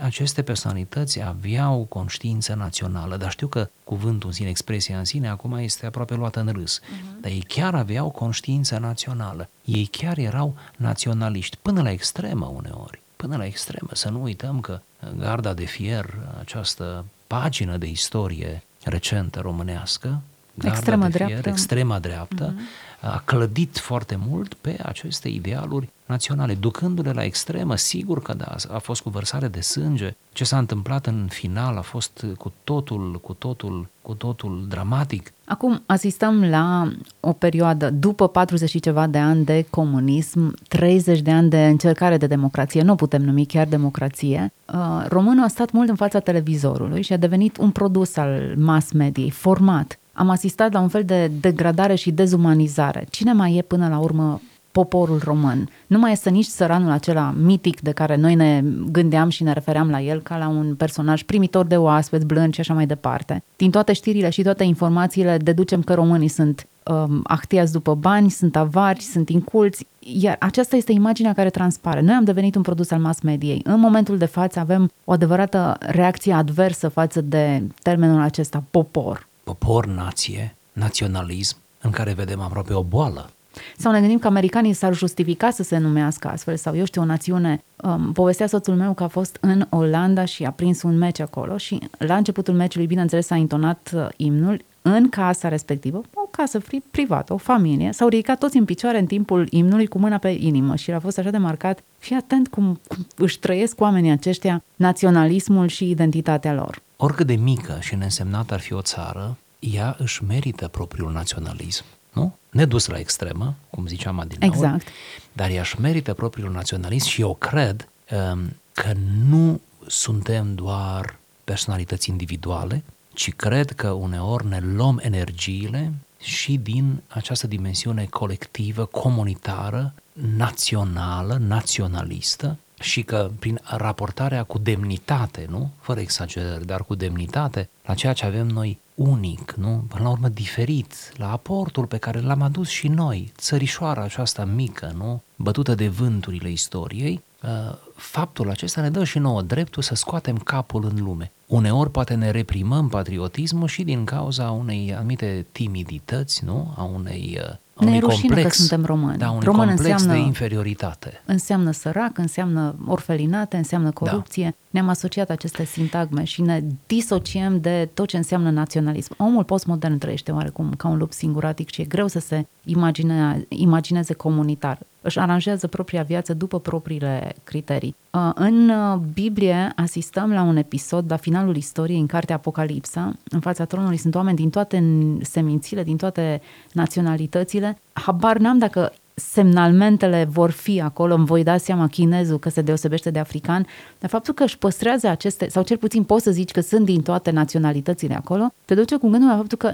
aceste 0.01 0.41
personalități 0.41 1.21
aveau 1.21 1.85
conștiință 1.89 2.53
națională, 2.53 3.17
dar 3.17 3.31
știu 3.31 3.47
că 3.47 3.69
cuvântul 3.83 4.29
în 4.29 4.35
sine, 4.35 4.49
expresia 4.49 4.97
în 4.97 5.05
sine, 5.05 5.27
acum 5.27 5.53
este 5.53 5.85
aproape 5.85 6.13
luată 6.13 6.39
în 6.39 6.47
râs. 6.47 6.79
Uh-huh. 6.79 7.21
Dar 7.21 7.31
ei 7.31 7.43
chiar 7.47 7.75
aveau 7.75 8.09
conștiință 8.09 8.77
națională. 8.77 9.49
Ei 9.65 9.85
chiar 9.85 10.17
erau 10.17 10.55
naționaliști, 10.77 11.57
până 11.61 11.81
la 11.81 11.91
extremă 11.91 12.45
uneori. 12.45 13.01
Până 13.15 13.37
la 13.37 13.45
extremă. 13.45 13.89
Să 13.93 14.09
nu 14.09 14.21
uităm 14.21 14.59
că 14.59 14.81
Garda 15.17 15.53
de 15.53 15.65
Fier, 15.65 16.19
această 16.39 17.05
pagină 17.27 17.77
de 17.77 17.87
istorie 17.87 18.63
recentă 18.83 19.39
românească, 19.39 20.21
Garda 20.53 20.75
extrema 20.75 21.07
de 21.07 21.17
Fier, 21.17 21.27
dreaptă. 21.27 21.49
extrema 21.49 21.99
dreaptă, 21.99 22.53
uh-huh 22.53 22.91
a 23.03 23.21
clădit 23.25 23.77
foarte 23.77 24.19
mult 24.27 24.53
pe 24.53 24.79
aceste 24.83 25.27
idealuri 25.27 25.89
naționale, 26.05 26.53
ducându-le 26.53 27.11
la 27.11 27.23
extremă, 27.23 27.75
sigur 27.75 28.21
că 28.21 28.33
da, 28.33 28.55
a 28.73 28.77
fost 28.77 29.01
cu 29.01 29.09
vărsare 29.09 29.47
de 29.47 29.61
sânge. 29.61 30.15
Ce 30.33 30.43
s-a 30.43 30.57
întâmplat 30.57 31.05
în 31.05 31.27
final 31.29 31.77
a 31.77 31.81
fost 31.81 32.25
cu 32.37 32.53
totul, 32.63 33.19
cu 33.21 33.33
totul, 33.33 33.87
cu 34.01 34.13
totul 34.13 34.65
dramatic. 34.69 35.33
Acum 35.45 35.83
asistăm 35.85 36.43
la 36.43 36.91
o 37.19 37.31
perioadă 37.31 37.89
după 37.89 38.27
40 38.27 38.69
și 38.69 38.79
ceva 38.79 39.07
de 39.07 39.17
ani 39.17 39.45
de 39.45 39.65
comunism, 39.69 40.55
30 40.67 41.19
de 41.19 41.31
ani 41.31 41.49
de 41.49 41.65
încercare 41.65 42.17
de 42.17 42.27
democrație, 42.27 42.81
nu 42.81 42.95
putem 42.95 43.21
numi 43.21 43.45
chiar 43.45 43.67
democrație. 43.67 44.53
Uh, 44.73 45.05
românul 45.07 45.43
a 45.43 45.47
stat 45.47 45.71
mult 45.71 45.89
în 45.89 45.95
fața 45.95 46.19
televizorului 46.19 47.01
și 47.01 47.13
a 47.13 47.17
devenit 47.17 47.57
un 47.57 47.71
produs 47.71 48.15
al 48.15 48.53
mass 48.57 48.91
mediei, 48.91 49.29
format 49.29 49.97
am 50.13 50.29
asistat 50.29 50.73
la 50.73 50.79
un 50.79 50.87
fel 50.87 51.03
de 51.03 51.31
degradare 51.39 51.95
și 51.95 52.11
dezumanizare. 52.11 53.05
Cine 53.09 53.33
mai 53.33 53.55
e 53.55 53.61
până 53.61 53.87
la 53.87 53.97
urmă 53.99 54.41
poporul 54.71 55.21
român? 55.23 55.69
Nu 55.87 55.99
mai 55.99 56.11
este 56.11 56.29
nici 56.29 56.45
săranul 56.45 56.91
acela 56.91 57.33
mitic 57.41 57.81
de 57.81 57.91
care 57.91 58.15
noi 58.15 58.35
ne 58.35 58.63
gândeam 58.91 59.29
și 59.29 59.43
ne 59.43 59.53
refeream 59.53 59.89
la 59.89 60.01
el 60.01 60.21
ca 60.21 60.37
la 60.37 60.47
un 60.47 60.75
personaj 60.75 61.23
primitor 61.23 61.65
de 61.65 61.77
oaspeți, 61.77 62.25
blând 62.25 62.53
și 62.53 62.59
așa 62.59 62.73
mai 62.73 62.85
departe. 62.85 63.43
Din 63.55 63.71
toate 63.71 63.93
știrile 63.93 64.29
și 64.29 64.41
toate 64.41 64.63
informațiile 64.63 65.37
deducem 65.37 65.81
că 65.81 65.93
românii 65.93 66.27
sunt 66.27 66.67
um, 66.83 67.21
ahtiați 67.23 67.71
după 67.71 67.95
bani, 67.95 68.29
sunt 68.29 68.55
avari, 68.55 69.01
sunt 69.01 69.29
inculți, 69.29 69.87
iar 69.99 70.35
aceasta 70.39 70.75
este 70.75 70.91
imaginea 70.91 71.33
care 71.33 71.49
transpare. 71.49 72.01
Noi 72.01 72.15
am 72.15 72.23
devenit 72.23 72.55
un 72.55 72.61
produs 72.61 72.91
al 72.91 72.99
mass 72.99 73.21
mediei. 73.21 73.61
În 73.63 73.79
momentul 73.79 74.17
de 74.17 74.25
față 74.25 74.59
avem 74.59 74.89
o 75.03 75.11
adevărată 75.11 75.77
reacție 75.79 76.33
adversă 76.33 76.87
față 76.87 77.21
de 77.21 77.63
termenul 77.81 78.21
acesta, 78.21 78.63
popor 78.71 79.31
popor, 79.43 79.85
nație, 79.85 80.55
naționalism, 80.73 81.57
în 81.81 81.91
care 81.91 82.13
vedem 82.13 82.41
aproape 82.41 82.73
o 82.73 82.83
boală. 82.83 83.29
Sau 83.77 83.91
ne 83.91 83.99
gândim 83.99 84.19
că 84.19 84.27
americanii 84.27 84.73
s-ar 84.73 84.93
justifica 84.93 85.49
să 85.49 85.63
se 85.63 85.77
numească 85.77 86.27
astfel, 86.27 86.55
sau 86.55 86.75
eu 86.75 86.85
știu, 86.85 87.01
o 87.01 87.05
națiune. 87.05 87.63
Um, 87.75 88.11
povestea 88.11 88.47
soțul 88.47 88.75
meu 88.75 88.93
că 88.93 89.03
a 89.03 89.07
fost 89.07 89.37
în 89.41 89.65
Olanda 89.69 90.25
și 90.25 90.43
a 90.43 90.51
prins 90.51 90.81
un 90.81 90.97
meci 90.97 91.19
acolo 91.19 91.57
și 91.57 91.79
la 91.97 92.15
începutul 92.15 92.53
meciului, 92.53 92.87
bineînțeles, 92.87 93.29
a 93.29 93.35
intonat 93.35 93.91
uh, 93.95 94.07
imnul 94.15 94.61
în 94.81 95.09
casa 95.09 95.47
respectivă, 95.47 96.01
o 96.13 96.27
casă 96.31 96.61
privată, 96.91 97.33
o 97.33 97.37
familie, 97.37 97.91
s-au 97.91 98.07
ridicat 98.07 98.39
toți 98.39 98.57
în 98.57 98.65
picioare 98.65 98.99
în 98.99 99.05
timpul 99.05 99.47
imnului 99.49 99.87
cu 99.87 99.99
mâna 99.99 100.17
pe 100.17 100.29
inimă 100.29 100.75
și 100.75 100.91
a 100.91 100.99
fost 100.99 101.17
așa 101.17 101.29
de 101.29 101.37
marcat. 101.37 101.83
Fii 101.97 102.15
atent 102.15 102.47
cum, 102.47 102.79
cum 102.87 103.07
își 103.17 103.39
trăiesc 103.39 103.81
oamenii 103.81 104.11
aceștia 104.11 104.63
naționalismul 104.75 105.67
și 105.67 105.89
identitatea 105.89 106.53
lor. 106.53 106.81
Oricât 107.03 107.27
de 107.27 107.35
mică 107.35 107.77
și 107.81 107.95
neînsemnată 107.95 108.53
ar 108.53 108.59
fi 108.59 108.73
o 108.73 108.81
țară, 108.81 109.37
ea 109.59 109.95
își 109.99 110.23
merită 110.23 110.67
propriul 110.67 111.11
naționalism, 111.11 111.83
nu? 112.13 112.37
Nedus 112.49 112.85
la 112.85 112.97
extremă, 112.97 113.55
cum 113.69 113.87
ziceam 113.87 114.19
adineauri, 114.19 114.57
exact. 114.57 114.87
dar 115.33 115.49
ea 115.49 115.61
își 115.61 115.81
merită 115.81 116.13
propriul 116.13 116.51
naționalism 116.51 117.07
și 117.07 117.21
eu 117.21 117.35
cred 117.35 117.89
um, 118.31 118.55
că 118.73 118.93
nu 119.29 119.61
suntem 119.87 120.55
doar 120.55 121.17
personalități 121.43 122.09
individuale, 122.09 122.83
ci 123.13 123.33
cred 123.33 123.71
că 123.71 123.89
uneori 123.89 124.47
ne 124.47 124.59
luăm 124.59 124.99
energiile 125.01 125.93
și 126.19 126.57
din 126.57 127.01
această 127.07 127.47
dimensiune 127.47 128.05
colectivă, 128.05 128.85
comunitară, 128.85 129.93
națională, 130.13 131.37
naționalistă, 131.47 132.57
și 132.83 133.01
că 133.01 133.31
prin 133.39 133.59
raportarea 133.63 134.43
cu 134.43 134.57
demnitate, 134.57 135.45
nu? 135.49 135.69
Fără 135.79 135.99
exagerări, 135.99 136.65
dar 136.65 136.83
cu 136.83 136.95
demnitate, 136.95 137.69
la 137.85 137.93
ceea 137.93 138.13
ce 138.13 138.25
avem 138.25 138.47
noi 138.47 138.79
unic, 138.95 139.51
nu? 139.51 139.83
Până 139.87 140.03
la 140.03 140.09
urmă 140.09 140.27
diferit, 140.27 140.93
la 141.17 141.31
aportul 141.31 141.85
pe 141.85 141.97
care 141.97 142.19
l-am 142.19 142.41
adus 142.41 142.69
și 142.69 142.87
noi, 142.87 143.31
țărișoara 143.37 144.01
aceasta 144.01 144.45
mică, 144.45 144.93
nu? 144.97 145.21
Bătută 145.35 145.75
de 145.75 145.87
vânturile 145.87 146.49
istoriei, 146.51 147.23
uh, 147.43 147.77
faptul 147.95 148.49
acesta 148.49 148.81
ne 148.81 148.89
dă 148.89 149.03
și 149.03 149.19
nouă 149.19 149.41
dreptul 149.41 149.81
să 149.81 149.95
scoatem 149.95 150.37
capul 150.37 150.85
în 150.85 151.03
lume. 151.03 151.31
Uneori 151.47 151.91
poate 151.91 152.13
ne 152.13 152.31
reprimăm 152.31 152.89
patriotismul 152.89 153.67
și 153.67 153.83
din 153.83 154.05
cauza 154.05 154.51
unei 154.51 154.93
anumite 154.95 155.45
timidități, 155.51 156.43
nu? 156.45 156.73
A 156.77 156.83
unei 156.83 157.39
uh, 157.41 157.55
ne 157.79 157.95
e 157.95 157.99
rușine 157.99 158.27
complex, 158.27 158.55
că 158.55 158.61
suntem 158.61 158.85
români. 158.85 159.17
Da, 159.17 159.29
un 159.29 159.39
Român 159.39 159.67
complex 159.67 159.91
înseamnă, 159.91 160.21
de 160.21 160.27
inferioritate. 160.27 161.21
Înseamnă 161.25 161.71
sărac, 161.71 162.17
înseamnă 162.17 162.75
orfelinate, 162.87 163.57
înseamnă 163.57 163.87
da. 163.87 163.93
corupție. 163.93 164.43
Da. 164.43 164.55
Ne-am 164.69 164.87
asociat 164.87 165.29
aceste 165.29 165.65
sintagme 165.65 166.23
și 166.23 166.41
ne 166.41 166.63
disociem 166.87 167.59
de 167.61 167.89
tot 167.93 168.07
ce 168.07 168.17
înseamnă 168.17 168.49
naționalism. 168.49 169.13
Omul 169.17 169.43
postmodern 169.43 169.97
trăiește 169.97 170.31
oarecum 170.31 170.73
ca 170.77 170.87
un 170.87 170.97
lup 170.97 171.11
singuratic 171.11 171.69
și 171.69 171.81
e 171.81 171.85
greu 171.85 172.07
să 172.07 172.19
se 172.19 172.47
imagine, 172.63 173.45
imagineze 173.49 174.13
comunitar. 174.13 174.79
Își 175.05 175.19
aranjează 175.19 175.67
propria 175.67 176.03
viață 176.03 176.33
după 176.33 176.59
propriile 176.59 177.35
criterii. 177.43 177.95
Uh, 178.11 178.31
în 178.33 178.69
uh, 178.69 178.99
Biblie 179.13 179.71
asistăm 179.75 180.31
la 180.31 180.41
un 180.41 180.57
episod 180.57 181.05
la 181.11 181.15
finalul 181.15 181.55
istoriei 181.55 181.99
în 181.99 182.05
cartea 182.05 182.35
Apocalipsa. 182.35 183.13
În 183.29 183.39
fața 183.39 183.65
tronului 183.65 183.97
sunt 183.97 184.15
oameni 184.15 184.37
din 184.37 184.49
toate 184.49 184.83
semințile, 185.21 185.83
din 185.83 185.97
toate 185.97 186.41
naționalitățile. 186.71 187.77
Habar 187.93 188.37
n-am 188.37 188.57
dacă 188.57 188.91
semnalmentele 189.13 190.27
vor 190.29 190.49
fi 190.49 190.81
acolo, 190.81 191.13
îmi 191.13 191.25
voi 191.25 191.43
da 191.43 191.57
seama 191.57 191.87
chinezul 191.87 192.39
că 192.39 192.49
se 192.49 192.61
deosebește 192.61 193.09
de 193.09 193.19
african, 193.19 193.65
dar 193.99 194.09
faptul 194.09 194.33
că 194.33 194.43
își 194.43 194.57
păstrează 194.57 195.07
aceste, 195.07 195.49
sau 195.49 195.63
cel 195.63 195.77
puțin 195.77 196.03
poți 196.03 196.23
să 196.23 196.31
zici 196.31 196.51
că 196.51 196.61
sunt 196.61 196.85
din 196.85 197.01
toate 197.01 197.31
naționalitățile 197.31 198.15
acolo, 198.15 198.53
te 198.65 198.75
duce 198.75 198.95
cu 198.95 199.09
gândul 199.09 199.29
la 199.29 199.35
faptul 199.35 199.57
că 199.57 199.73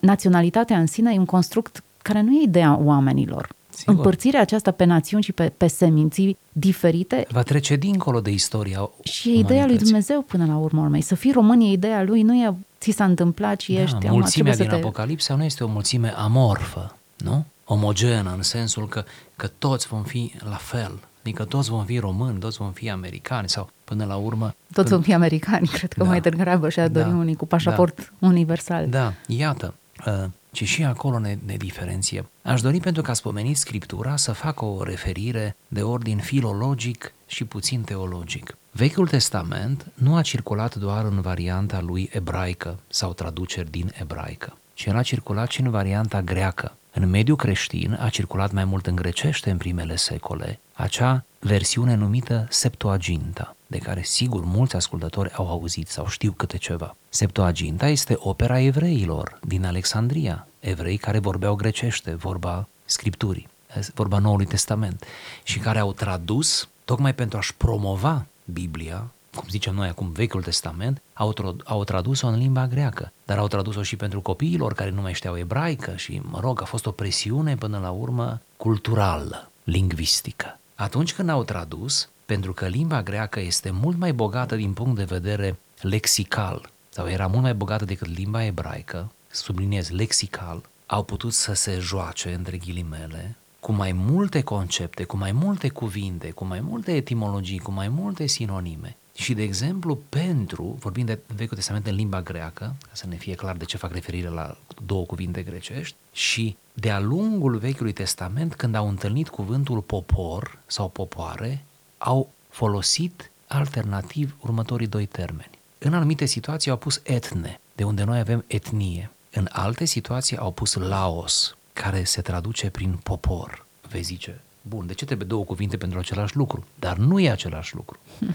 naționalitatea 0.00 0.78
în 0.78 0.86
sine 0.86 1.12
e 1.14 1.18
un 1.18 1.24
construct 1.24 1.82
care 2.02 2.20
nu 2.20 2.32
e 2.32 2.42
ideea 2.42 2.78
oamenilor. 2.82 3.48
Sigur. 3.70 3.94
Împărțirea 3.94 4.40
aceasta 4.40 4.70
pe 4.70 4.84
națiuni 4.84 5.22
și 5.22 5.32
pe, 5.32 5.52
pe 5.56 5.66
seminții 5.66 6.38
diferite. 6.52 7.26
Va 7.30 7.42
trece 7.42 7.76
dincolo 7.76 8.20
de 8.20 8.30
istoria 8.30 8.90
Și 9.02 9.30
e 9.30 9.38
ideea 9.38 9.66
lui 9.66 9.78
Dumnezeu 9.78 10.22
până 10.22 10.46
la 10.46 10.56
urmă 10.56 10.80
urmei. 10.80 11.00
Să 11.00 11.14
fii 11.14 11.32
român 11.32 11.60
e 11.60 11.70
ideea 11.70 12.02
lui, 12.02 12.22
nu 12.22 12.34
e 12.34 12.54
ți 12.80 12.90
s-a 12.90 13.04
întâmplat 13.04 13.60
și 13.60 13.72
da, 13.72 13.80
ești... 13.80 14.08
Mulțimea 14.08 14.56
din 14.56 14.68
te... 14.68 14.74
Apocalipsa 14.74 15.34
nu 15.34 15.44
este 15.44 15.64
o 15.64 15.66
mulțime 15.66 16.14
amorfă, 16.16 16.96
nu? 17.16 17.44
Omogenă, 17.64 18.32
în 18.36 18.42
sensul 18.42 18.88
că, 18.88 19.04
că 19.36 19.46
toți 19.58 19.86
vom 19.86 20.02
fi 20.02 20.32
la 20.38 20.56
fel. 20.56 20.98
Adică 21.20 21.44
toți 21.44 21.70
vom 21.70 21.84
fi 21.84 21.98
români, 21.98 22.38
toți 22.38 22.58
vom 22.58 22.72
fi 22.72 22.90
americani 22.90 23.48
sau 23.48 23.70
până 23.84 24.04
la 24.04 24.16
urmă... 24.16 24.54
Toți 24.72 24.90
vom 24.90 25.00
fi 25.02 25.12
americani, 25.14 25.66
cred 25.78 25.92
că 25.92 26.02
da, 26.02 26.08
mai 26.08 26.20
degrabă 26.20 26.68
și-ar 26.68 26.88
da, 26.88 27.02
dori 27.02 27.14
unii 27.14 27.34
cu 27.34 27.46
pașaport 27.46 28.12
da, 28.18 28.26
universal. 28.26 28.88
Da, 28.88 29.12
iată, 29.26 29.74
uh, 30.06 30.24
ci 30.50 30.64
și 30.64 30.84
acolo 30.84 31.18
ne, 31.18 31.38
ne 31.46 31.56
diferențiem. 31.56 32.30
Aș 32.42 32.60
dori 32.60 32.80
pentru 32.80 33.02
că 33.02 33.10
ați 33.10 33.22
pomenit 33.22 33.56
Scriptura 33.56 34.16
să 34.16 34.32
fac 34.32 34.60
o 34.60 34.82
referire 34.82 35.56
de 35.68 35.82
ordin 35.82 36.18
filologic 36.18 37.12
și 37.26 37.44
puțin 37.44 37.82
teologic. 37.82 38.56
Vechiul 38.70 39.08
Testament 39.08 39.86
nu 39.94 40.16
a 40.16 40.22
circulat 40.22 40.74
doar 40.74 41.04
în 41.04 41.20
varianta 41.20 41.80
lui 41.80 42.10
ebraică 42.12 42.78
sau 42.88 43.12
traduceri 43.12 43.70
din 43.70 43.92
ebraică, 44.00 44.56
ci 44.74 44.84
el 44.84 44.96
a 44.96 45.02
circulat 45.02 45.50
și 45.50 45.60
în 45.60 45.70
varianta 45.70 46.22
greacă. 46.22 46.74
În 46.92 47.10
mediul 47.10 47.36
creștin 47.36 47.98
a 48.00 48.08
circulat 48.08 48.52
mai 48.52 48.64
mult 48.64 48.86
în 48.86 48.94
grecește 48.94 49.50
în 49.50 49.56
primele 49.56 49.96
secole, 49.96 50.60
acea 50.72 51.24
versiune 51.38 51.94
numită 51.94 52.46
Septuaginta, 52.50 53.56
de 53.70 53.78
care 53.78 54.02
sigur 54.02 54.44
mulți 54.44 54.76
ascultători 54.76 55.32
au 55.32 55.48
auzit 55.48 55.88
sau 55.88 56.06
știu 56.08 56.32
câte 56.32 56.56
ceva. 56.56 56.96
Septuaginta 57.08 57.88
este 57.88 58.14
opera 58.18 58.60
evreilor 58.60 59.38
din 59.46 59.64
Alexandria, 59.64 60.46
evrei 60.60 60.96
care 60.96 61.18
vorbeau 61.18 61.54
grecește, 61.54 62.14
vorba 62.14 62.68
Scripturii, 62.84 63.48
vorba 63.94 64.18
Noului 64.18 64.46
Testament, 64.46 65.04
și 65.42 65.58
care 65.58 65.78
au 65.78 65.92
tradus, 65.92 66.68
tocmai 66.84 67.14
pentru 67.14 67.38
a-și 67.38 67.54
promova 67.54 68.26
Biblia, 68.44 69.10
cum 69.34 69.44
zicem 69.48 69.74
noi 69.74 69.88
acum, 69.88 70.10
Vechiul 70.12 70.42
Testament, 70.42 71.02
au, 71.12 71.32
tro- 71.32 71.64
au 71.64 71.84
tradus-o 71.84 72.26
în 72.26 72.38
limba 72.38 72.66
greacă, 72.66 73.12
dar 73.24 73.38
au 73.38 73.48
tradus-o 73.48 73.82
și 73.82 73.96
pentru 73.96 74.20
copiilor 74.20 74.74
care 74.74 74.90
nu 74.90 75.00
mai 75.00 75.14
știau 75.14 75.38
ebraică 75.38 75.96
și, 75.96 76.22
mă 76.30 76.40
rog, 76.40 76.62
a 76.62 76.64
fost 76.64 76.86
o 76.86 76.90
presiune 76.90 77.56
până 77.56 77.78
la 77.78 77.90
urmă 77.90 78.40
culturală, 78.56 79.50
lingvistică. 79.64 80.58
Atunci 80.74 81.14
când 81.14 81.28
au 81.28 81.44
tradus, 81.44 82.08
pentru 82.30 82.52
că 82.52 82.66
limba 82.66 83.02
greacă 83.02 83.40
este 83.40 83.70
mult 83.70 83.98
mai 83.98 84.12
bogată 84.12 84.56
din 84.56 84.72
punct 84.72 84.96
de 84.96 85.04
vedere 85.04 85.58
lexical, 85.80 86.70
sau 86.88 87.08
era 87.08 87.26
mult 87.26 87.42
mai 87.42 87.54
bogată 87.54 87.84
decât 87.84 88.16
limba 88.16 88.44
ebraică, 88.44 89.12
subliniez 89.30 89.88
lexical, 89.88 90.62
au 90.86 91.02
putut 91.02 91.32
să 91.32 91.52
se 91.52 91.78
joace, 91.78 92.34
între 92.34 92.56
ghilimele, 92.56 93.36
cu 93.60 93.72
mai 93.72 93.92
multe 93.92 94.42
concepte, 94.42 95.04
cu 95.04 95.16
mai 95.16 95.32
multe 95.32 95.68
cuvinte, 95.68 96.30
cu 96.30 96.44
mai 96.44 96.60
multe 96.60 96.92
etimologii, 96.92 97.58
cu 97.58 97.70
mai 97.70 97.88
multe 97.88 98.26
sinonime. 98.26 98.96
Și, 99.14 99.34
de 99.34 99.42
exemplu, 99.42 99.98
pentru, 100.08 100.76
vorbind 100.78 101.06
de 101.06 101.18
Vechiul 101.34 101.56
Testament 101.56 101.86
în 101.86 101.94
limba 101.94 102.22
greacă, 102.22 102.76
ca 102.82 102.92
să 102.92 103.06
ne 103.06 103.16
fie 103.16 103.34
clar 103.34 103.56
de 103.56 103.64
ce 103.64 103.76
fac 103.76 103.92
referire 103.92 104.28
la 104.28 104.56
două 104.86 105.04
cuvinte 105.04 105.42
grecești, 105.42 105.96
și 106.12 106.56
de-a 106.72 107.00
lungul 107.00 107.56
Vechiului 107.56 107.92
Testament, 107.92 108.54
când 108.54 108.74
au 108.74 108.88
întâlnit 108.88 109.28
cuvântul 109.28 109.80
popor 109.80 110.58
sau 110.66 110.88
popoare, 110.88 111.64
au 112.02 112.30
folosit 112.48 113.30
alternativ 113.46 114.36
următorii 114.40 114.86
doi 114.86 115.06
termeni. 115.06 115.58
În 115.78 115.94
anumite 115.94 116.24
situații 116.24 116.70
au 116.70 116.76
pus 116.76 117.00
etne, 117.04 117.60
de 117.74 117.84
unde 117.84 118.04
noi 118.04 118.18
avem 118.18 118.44
etnie. 118.46 119.10
În 119.32 119.48
alte 119.50 119.84
situații 119.84 120.36
au 120.36 120.52
pus 120.52 120.74
laos, 120.74 121.56
care 121.72 122.04
se 122.04 122.20
traduce 122.20 122.70
prin 122.70 122.92
popor. 123.02 123.66
Vezi 123.88 124.04
zice, 124.04 124.40
bun, 124.62 124.86
de 124.86 124.94
ce 124.94 125.04
trebuie 125.04 125.26
două 125.26 125.44
cuvinte 125.44 125.76
pentru 125.76 125.98
același 125.98 126.36
lucru? 126.36 126.64
Dar 126.78 126.96
nu 126.96 127.20
e 127.20 127.30
același 127.30 127.74
lucru. 127.74 127.98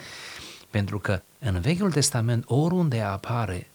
pentru 0.76 1.00
că 1.00 1.22
în 1.40 1.60
Vechiul 1.60 1.92
Testament, 1.92 2.44
oriunde 2.48 3.02
apare, 3.02 3.70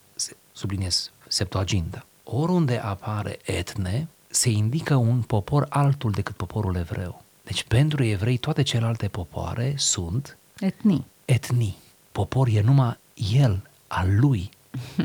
subliniez 0.53 1.11
Septuaginta, 1.29 2.07
oriunde 2.25 2.77
apare 2.79 3.39
etne, 3.43 4.09
se 4.29 4.51
indică 4.51 4.95
un 4.95 5.23
popor 5.23 5.67
altul 5.69 6.11
decât 6.11 6.37
poporul 6.37 6.77
evreu. 6.77 7.25
Deci 7.43 7.63
pentru 7.63 8.05
evrei 8.05 8.37
toate 8.37 8.63
celelalte 8.63 9.09
popoare 9.09 9.75
sunt 9.77 10.39
etnii. 10.59 11.07
Etnii. 11.25 11.77
Popor 12.13 12.49
e 12.49 12.61
numai 12.61 12.99
el, 13.33 13.69
al 13.87 14.19
lui. 14.19 14.51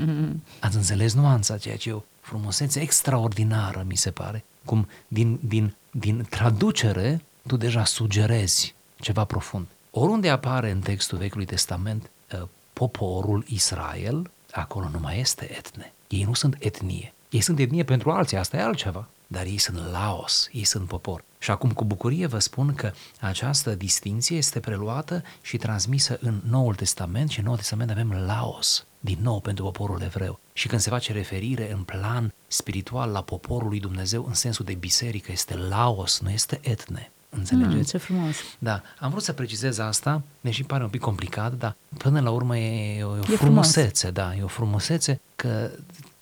Ați 0.60 0.76
înțeles 0.76 1.14
nuanța, 1.14 1.58
ceea 1.58 1.78
ce 1.78 1.90
e 1.90 1.94
o 1.94 2.02
frumusețe 2.20 2.80
extraordinară, 2.80 3.84
mi 3.88 3.96
se 3.96 4.12
pare. 4.12 4.44
Cum 4.66 4.88
din, 5.08 5.40
din, 5.42 5.76
din 5.92 6.28
traducere 6.30 7.22
tu 7.48 7.58
deja 7.58 7.84
sugerezi 7.84 8.76
ceva 8.96 9.24
profund. 9.24 9.68
Oriunde 9.92 10.30
apare 10.30 10.72
în 10.72 10.80
textul 10.80 11.18
Vechiului 11.18 11.46
Testament 11.46 12.10
ă, 12.34 12.50
poporul 12.74 13.44
Israel, 13.48 14.32
acolo 14.52 14.90
nu 14.90 15.00
mai 15.00 15.20
este 15.20 15.58
etne. 15.58 15.94
Ei 16.08 16.24
nu 16.24 16.34
sunt 16.34 16.56
etnie. 16.60 17.14
Ei 17.30 17.42
sunt 17.42 17.60
etnie 17.60 17.84
pentru 17.84 18.12
alții, 18.12 18.38
asta 18.38 18.58
e 18.58 18.62
altceva. 18.62 19.08
Dar 19.28 19.46
ei 19.46 19.58
sunt 19.58 19.78
Laos, 19.92 20.50
ei 20.52 20.64
sunt 20.64 20.88
popor. 20.88 21.24
Și 21.38 21.52
acum 21.52 21.72
cu 21.72 21.86
bucurie 21.86 22.28
vă 22.28 22.40
spun 22.40 22.74
că 22.74 22.92
această 23.20 23.76
distinție 23.76 24.38
este 24.38 24.60
preluată 24.60 25.24
și 25.42 25.58
transmisă 25.58 26.18
în 26.22 26.42
Noul 26.50 26.76
Testament 26.76 27.30
și 27.30 27.40
în 27.40 27.46
Noul 27.46 27.58
Testament 27.58 27.90
avem 27.90 28.12
Laos, 28.12 28.86
din 29.00 29.18
nou 29.22 29.40
pentru 29.40 29.64
poporul 29.64 30.02
evreu. 30.02 30.40
Și 30.54 30.68
când 30.68 30.82
se 30.82 30.90
face 30.90 31.14
referire 31.14 31.72
în 31.72 31.84
plan 31.84 32.34
spiritual 32.48 33.12
la 33.12 33.22
poporul 33.22 33.68
lui 33.68 33.80
Dumnezeu 33.80 34.26
în 34.28 34.34
sensul 34.34 34.66
de 34.66 34.74
biserică, 34.74 35.32
este 35.32 35.58
Laos, 35.58 36.20
nu 36.20 36.30
este 36.30 36.60
etne. 36.64 37.12
Înțelegeți? 37.30 37.76
Mm, 37.76 37.84
ce 37.84 37.98
frumos. 37.98 38.36
Da, 38.60 38.82
am 39.00 39.10
vrut 39.10 39.24
să 39.24 39.34
precizez 39.34 39.78
asta, 39.78 40.24
deși 40.42 40.64
pare 40.64 40.84
un 40.84 40.90
pic 40.90 41.02
complicat, 41.02 41.54
dar 41.54 41.76
până 41.98 42.20
la 42.20 42.30
urmă 42.30 42.58
e, 42.58 42.98
e 42.98 43.04
o, 43.04 43.16
e 43.16 43.20
o 43.20 43.36
frumusețe, 43.36 44.12
frumos. 44.12 44.14
da, 44.14 44.36
e 44.36 44.44
o 44.44 44.48
frumusețe 44.48 45.22
că 45.36 45.72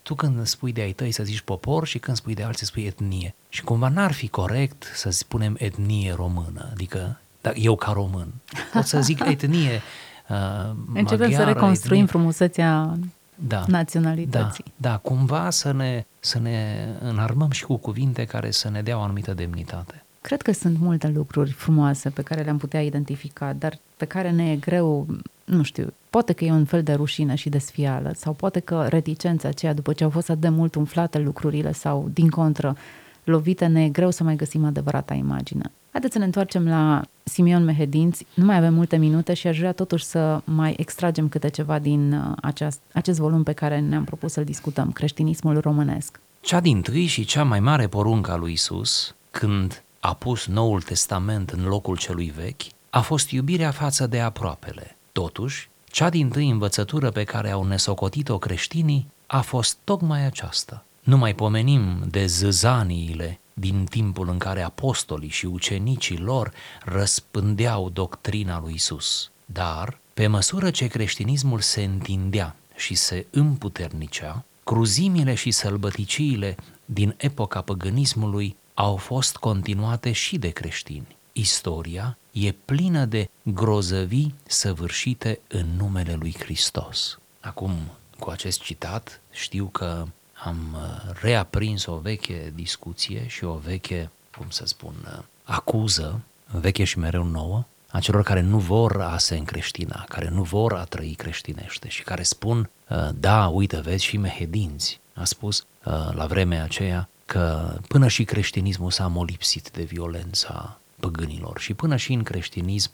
tu 0.03 0.15
când 0.15 0.45
spui 0.45 0.71
de 0.71 0.81
ai 0.81 0.91
tăi 0.91 1.11
să 1.11 1.23
zici 1.23 1.41
popor 1.41 1.87
și 1.87 1.99
când 1.99 2.17
spui 2.17 2.33
de 2.33 2.43
alții 2.43 2.65
spui 2.65 2.83
etnie. 2.83 3.35
Și 3.49 3.63
cumva 3.63 3.89
n-ar 3.89 4.11
fi 4.11 4.27
corect 4.27 4.91
să 4.95 5.09
spunem 5.09 5.55
etnie 5.59 6.13
română, 6.13 6.69
adică 6.71 7.19
da, 7.41 7.51
eu 7.55 7.75
ca 7.75 7.91
român. 7.91 8.33
Pot 8.73 8.85
să 8.85 9.01
zic 9.01 9.19
etnie 9.25 9.71
uh, 10.29 10.71
Începem 10.93 11.19
maghiară, 11.19 11.43
să 11.43 11.43
reconstruim 11.43 12.01
etnie. 12.01 12.19
frumusețea 12.19 12.97
da, 13.35 13.63
naționalității. 13.67 14.63
Da, 14.75 14.89
da, 14.89 14.97
cumva 14.97 15.49
să 15.49 15.71
ne, 15.71 16.05
să 16.19 16.39
ne 16.39 16.87
înarmăm 16.99 17.51
și 17.51 17.65
cu 17.65 17.75
cuvinte 17.75 18.25
care 18.25 18.51
să 18.51 18.69
ne 18.69 18.81
dea 18.81 18.97
o 18.97 19.01
anumită 19.01 19.33
demnitate. 19.33 20.03
Cred 20.21 20.41
că 20.41 20.51
sunt 20.51 20.79
multe 20.79 21.07
lucruri 21.07 21.51
frumoase 21.51 22.09
pe 22.09 22.21
care 22.21 22.41
le-am 22.41 22.57
putea 22.57 22.81
identifica, 22.81 23.53
dar 23.53 23.79
pe 23.97 24.05
care 24.05 24.31
ne 24.31 24.51
e 24.51 24.55
greu, 24.55 25.07
nu 25.43 25.63
știu, 25.63 25.93
poate 26.13 26.33
că 26.33 26.45
e 26.45 26.51
un 26.51 26.65
fel 26.65 26.83
de 26.83 26.93
rușine 26.93 27.35
și 27.35 27.49
de 27.49 27.57
sfială, 27.57 28.11
sau 28.15 28.33
poate 28.33 28.59
că 28.59 28.85
reticența 28.89 29.47
aceea, 29.47 29.73
după 29.73 29.93
ce 29.93 30.03
au 30.03 30.09
fost 30.09 30.29
atât 30.29 30.41
de 30.41 30.49
mult 30.49 30.75
umflate 30.75 31.19
lucrurile, 31.19 31.71
sau, 31.71 32.09
din 32.13 32.29
contră, 32.29 32.77
lovite, 33.23 33.65
ne 33.65 33.83
e 33.83 33.89
greu 33.89 34.09
să 34.09 34.23
mai 34.23 34.35
găsim 34.35 34.65
adevărata 34.65 35.13
imagine. 35.13 35.71
Haideți 35.91 36.13
să 36.13 36.19
ne 36.19 36.25
întoarcem 36.25 36.67
la 36.67 37.01
Simion 37.23 37.63
Mehedinți. 37.63 38.25
Nu 38.33 38.45
mai 38.45 38.57
avem 38.57 38.73
multe 38.73 38.97
minute 38.97 39.33
și 39.33 39.47
aș 39.47 39.57
vrea 39.57 39.71
totuși 39.71 40.03
să 40.03 40.41
mai 40.43 40.73
extragem 40.77 41.29
câte 41.29 41.49
ceva 41.49 41.79
din 41.79 42.13
uh, 42.13 42.35
aceast, 42.41 42.79
acest 42.93 43.19
volum 43.19 43.43
pe 43.43 43.53
care 43.53 43.79
ne-am 43.79 44.03
propus 44.03 44.31
să-l 44.31 44.43
discutăm, 44.43 44.91
creștinismul 44.91 45.59
românesc. 45.59 46.19
Cea 46.41 46.59
din 46.59 46.81
tâi 46.81 47.05
și 47.05 47.25
cea 47.25 47.43
mai 47.43 47.59
mare 47.59 47.87
poruncă 47.87 48.31
a 48.31 48.35
lui 48.35 48.51
Isus, 48.51 49.15
când 49.31 49.83
a 49.99 50.13
pus 50.13 50.45
Noul 50.45 50.81
Testament 50.81 51.49
în 51.49 51.63
locul 51.63 51.97
celui 51.97 52.33
vechi, 52.35 52.61
a 52.89 53.01
fost 53.01 53.31
iubirea 53.31 53.71
față 53.71 54.07
de 54.07 54.19
aproapele. 54.19 54.97
Totuși, 55.11 55.71
cea 55.93 56.09
din 56.09 56.29
tâi 56.29 56.49
învățătură 56.49 57.11
pe 57.11 57.23
care 57.23 57.51
au 57.51 57.63
nesocotit-o 57.63 58.37
creștinii 58.37 59.07
a 59.27 59.41
fost 59.41 59.77
tocmai 59.83 60.25
aceasta. 60.25 60.85
Nu 61.03 61.17
mai 61.17 61.35
pomenim 61.35 62.03
de 62.09 62.25
zăzaniile 62.25 63.39
din 63.53 63.85
timpul 63.85 64.29
în 64.29 64.37
care 64.37 64.61
apostolii 64.61 65.29
și 65.29 65.45
ucenicii 65.45 66.17
lor 66.17 66.53
răspândeau 66.85 67.89
doctrina 67.89 68.59
lui 68.59 68.73
Isus, 68.73 69.31
dar 69.45 69.99
pe 70.13 70.27
măsură 70.27 70.71
ce 70.71 70.87
creștinismul 70.87 71.59
se 71.59 71.83
întindea 71.83 72.55
și 72.75 72.95
se 72.95 73.25
împuternicea, 73.29 74.45
cruzimile 74.63 75.33
și 75.33 75.51
sălbăticiile 75.51 76.55
din 76.85 77.13
epoca 77.17 77.61
păgânismului 77.61 78.55
au 78.73 78.95
fost 78.95 79.37
continuate 79.37 80.11
și 80.11 80.37
de 80.37 80.49
creștini. 80.49 81.17
Istoria 81.31 82.17
e 82.33 82.51
plină 82.51 83.05
de 83.05 83.29
grozăvii 83.43 84.35
săvârșite 84.43 85.39
în 85.47 85.65
numele 85.77 86.13
lui 86.13 86.35
Hristos. 86.39 87.19
Acum, 87.39 87.73
cu 88.19 88.29
acest 88.29 88.61
citat, 88.61 89.21
știu 89.31 89.65
că 89.65 90.05
am 90.43 90.57
uh, 90.73 91.15
reaprins 91.21 91.85
o 91.85 91.97
veche 91.97 92.51
discuție 92.55 93.27
și 93.27 93.43
o 93.43 93.53
veche, 93.53 94.09
cum 94.37 94.49
să 94.49 94.65
spun, 94.65 94.93
uh, 95.05 95.23
acuză, 95.43 96.21
veche 96.51 96.83
și 96.83 96.99
mereu 96.99 97.23
nouă, 97.23 97.65
a 97.89 97.99
celor 97.99 98.23
care 98.23 98.41
nu 98.41 98.57
vor 98.57 99.01
a 99.01 99.17
se 99.17 99.37
încreștina, 99.37 100.05
care 100.07 100.29
nu 100.29 100.43
vor 100.43 100.73
a 100.73 100.83
trăi 100.83 101.13
creștinește 101.13 101.87
și 101.87 102.03
care 102.03 102.23
spun, 102.23 102.69
uh, 102.89 103.09
da, 103.15 103.47
uite, 103.47 103.79
vezi, 103.79 104.03
și 104.03 104.17
mehedinți. 104.17 105.01
A 105.13 105.23
spus 105.23 105.65
la 106.11 106.25
vremea 106.25 106.63
aceea 106.63 107.09
că 107.25 107.77
până 107.87 108.07
și 108.07 108.23
creștinismul 108.23 108.91
s-a 108.91 109.07
molipsit 109.07 109.69
de 109.71 109.83
violența 109.83 110.79
păgânilor 111.03 111.59
și 111.59 111.73
până 111.73 111.95
și 111.95 112.13
în 112.13 112.23
creștinism 112.23 112.89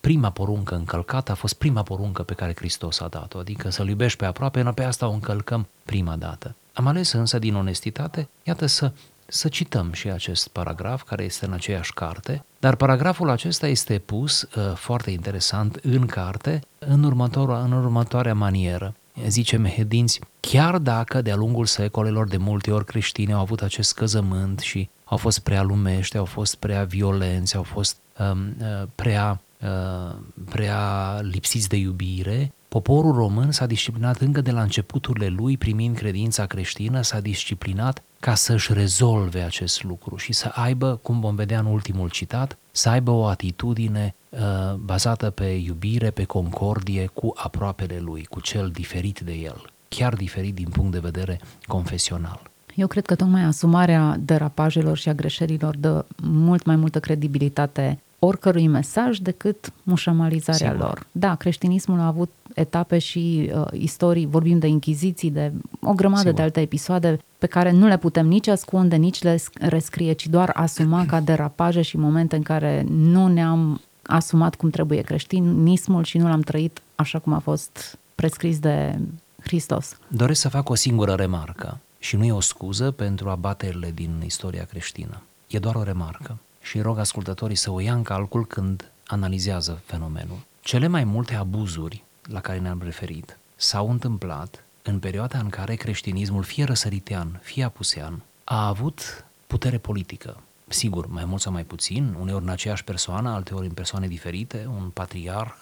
prima 0.00 0.30
poruncă 0.30 0.74
încălcată 0.74 1.32
a 1.32 1.34
fost 1.34 1.54
prima 1.54 1.82
poruncă 1.82 2.22
pe 2.22 2.34
care 2.34 2.52
Hristos 2.56 3.00
a 3.00 3.06
dat-o, 3.08 3.38
adică 3.38 3.70
să-L 3.70 3.88
iubești 3.88 4.18
pe 4.18 4.24
aproape, 4.24 4.62
pe 4.74 4.82
asta 4.82 5.08
o 5.08 5.12
încălcăm 5.12 5.66
prima 5.84 6.16
dată. 6.16 6.54
Am 6.72 6.86
ales 6.86 7.12
însă 7.12 7.38
din 7.38 7.54
onestitate, 7.54 8.28
iată 8.42 8.66
să, 8.66 8.92
să 9.26 9.48
cităm 9.48 9.92
și 9.92 10.10
acest 10.10 10.48
paragraf 10.48 11.02
care 11.02 11.24
este 11.24 11.44
în 11.44 11.52
aceeași 11.52 11.92
carte, 11.92 12.44
dar 12.60 12.74
paragraful 12.74 13.30
acesta 13.30 13.66
este 13.66 13.98
pus 13.98 14.42
uh, 14.42 14.72
foarte 14.74 15.10
interesant 15.10 15.78
în 15.82 16.06
carte 16.06 16.60
în, 16.78 17.02
următoarea, 17.04 17.58
în 17.58 17.72
următoarea 17.72 18.34
manieră 18.34 18.94
zice 19.28 19.56
Mehedinți, 19.56 20.20
chiar 20.40 20.78
dacă 20.78 21.22
de-a 21.22 21.36
lungul 21.36 21.66
secolelor 21.66 22.28
de 22.28 22.36
multe 22.36 22.70
ori 22.70 22.84
creștini 22.84 23.32
au 23.32 23.40
avut 23.40 23.62
acest 23.62 23.88
scăzământ 23.88 24.58
și 24.60 24.88
au 25.12 25.18
fost 25.18 25.38
prea 25.38 25.62
lumești, 25.62 26.16
au 26.16 26.24
fost 26.24 26.54
prea 26.54 26.84
violenți, 26.84 27.56
au 27.56 27.62
fost 27.62 27.96
um, 28.18 28.56
uh, 28.60 28.88
prea, 28.94 29.40
uh, 29.60 30.14
prea 30.50 31.18
lipsiți 31.20 31.68
de 31.68 31.76
iubire, 31.76 32.52
poporul 32.68 33.12
român 33.12 33.50
s-a 33.50 33.66
disciplinat 33.66 34.20
încă 34.20 34.40
de 34.40 34.50
la 34.50 34.62
începuturile 34.62 35.26
lui, 35.26 35.56
primind 35.56 35.96
credința 35.96 36.46
creștină, 36.46 37.02
s-a 37.02 37.20
disciplinat 37.20 38.02
ca 38.20 38.34
să-și 38.34 38.72
rezolve 38.72 39.40
acest 39.40 39.82
lucru 39.82 40.16
și 40.16 40.32
să 40.32 40.50
aibă, 40.54 40.98
cum 41.02 41.20
vom 41.20 41.34
vedea 41.34 41.58
în 41.58 41.66
ultimul 41.66 42.10
citat, 42.10 42.58
să 42.70 42.88
aibă 42.88 43.10
o 43.10 43.26
atitudine 43.26 44.14
uh, 44.28 44.74
bazată 44.74 45.30
pe 45.30 45.44
iubire, 45.44 46.10
pe 46.10 46.24
concordie 46.24 47.06
cu 47.06 47.32
aproapele 47.36 47.98
lui, 47.98 48.24
cu 48.24 48.40
cel 48.40 48.70
diferit 48.70 49.20
de 49.20 49.32
el, 49.32 49.72
chiar 49.88 50.14
diferit 50.14 50.54
din 50.54 50.68
punct 50.68 50.92
de 50.92 50.98
vedere 50.98 51.40
confesional. 51.66 52.51
Eu 52.74 52.86
cred 52.86 53.06
că 53.06 53.14
tocmai 53.14 53.42
asumarea 53.42 54.16
derapajelor 54.20 54.96
și 54.96 55.08
a 55.08 55.14
greșelilor 55.14 55.76
dă 55.76 56.04
mult 56.22 56.64
mai 56.64 56.76
multă 56.76 57.00
credibilitate 57.00 57.98
oricărui 58.18 58.66
mesaj 58.66 59.18
decât 59.18 59.72
mușamalizarea 59.82 60.70
Sigur. 60.70 60.84
lor. 60.84 61.06
Da, 61.12 61.34
creștinismul 61.34 62.00
a 62.00 62.06
avut 62.06 62.30
etape 62.54 62.98
și 62.98 63.50
uh, 63.54 63.64
istorii, 63.72 64.26
vorbim 64.26 64.58
de 64.58 64.66
inchiziții, 64.66 65.30
de 65.30 65.52
o 65.80 65.92
grămadă 65.92 66.20
Sigur. 66.20 66.34
de 66.34 66.42
alte 66.42 66.60
episoade 66.60 67.18
pe 67.38 67.46
care 67.46 67.70
nu 67.70 67.86
le 67.86 67.98
putem 67.98 68.26
nici 68.26 68.46
ascunde, 68.48 68.96
nici 68.96 69.22
le 69.22 69.36
sc- 69.36 69.68
rescrie, 69.68 70.12
ci 70.12 70.26
doar 70.28 70.50
asuma 70.54 71.06
ca 71.06 71.20
derapaje 71.20 71.82
și 71.82 71.96
momente 71.96 72.36
în 72.36 72.42
care 72.42 72.86
nu 72.88 73.26
ne-am 73.26 73.80
asumat 74.02 74.54
cum 74.54 74.70
trebuie 74.70 75.00
creștinismul 75.00 76.04
și 76.04 76.18
nu 76.18 76.28
l-am 76.28 76.40
trăit 76.40 76.80
așa 76.94 77.18
cum 77.18 77.32
a 77.32 77.38
fost 77.38 77.98
prescris 78.14 78.58
de 78.58 78.98
Hristos. 79.42 79.96
Doresc 80.08 80.40
să 80.40 80.48
fac 80.48 80.68
o 80.68 80.74
singură 80.74 81.12
remarcă 81.12 81.78
și 82.02 82.16
nu 82.16 82.24
e 82.24 82.32
o 82.32 82.40
scuză 82.40 82.90
pentru 82.90 83.30
abaterile 83.30 83.90
din 83.90 84.22
istoria 84.24 84.64
creștină. 84.64 85.22
E 85.46 85.58
doar 85.58 85.74
o 85.74 85.82
remarcă 85.82 86.38
și 86.60 86.80
rog 86.80 86.98
ascultătorii 86.98 87.56
să 87.56 87.70
o 87.70 87.80
ia 87.80 87.94
în 87.94 88.02
calcul 88.02 88.46
când 88.46 88.90
analizează 89.06 89.82
fenomenul. 89.84 90.38
Cele 90.60 90.86
mai 90.86 91.04
multe 91.04 91.34
abuzuri 91.34 92.04
la 92.22 92.40
care 92.40 92.58
ne-am 92.58 92.80
referit 92.82 93.38
s-au 93.56 93.90
întâmplat 93.90 94.64
în 94.82 94.98
perioada 94.98 95.38
în 95.38 95.48
care 95.48 95.74
creștinismul, 95.74 96.42
fie 96.42 96.64
răsăritean, 96.64 97.40
fie 97.42 97.64
apusean, 97.64 98.22
a 98.44 98.66
avut 98.66 99.24
putere 99.46 99.78
politică. 99.78 100.40
Sigur, 100.68 101.06
mai 101.06 101.24
mult 101.24 101.40
sau 101.40 101.52
mai 101.52 101.64
puțin, 101.64 102.16
uneori 102.20 102.44
în 102.44 102.50
aceeași 102.50 102.84
persoană, 102.84 103.30
alteori 103.30 103.66
în 103.66 103.72
persoane 103.72 104.06
diferite, 104.06 104.68
un 104.68 104.90
patriarh, 104.90 105.54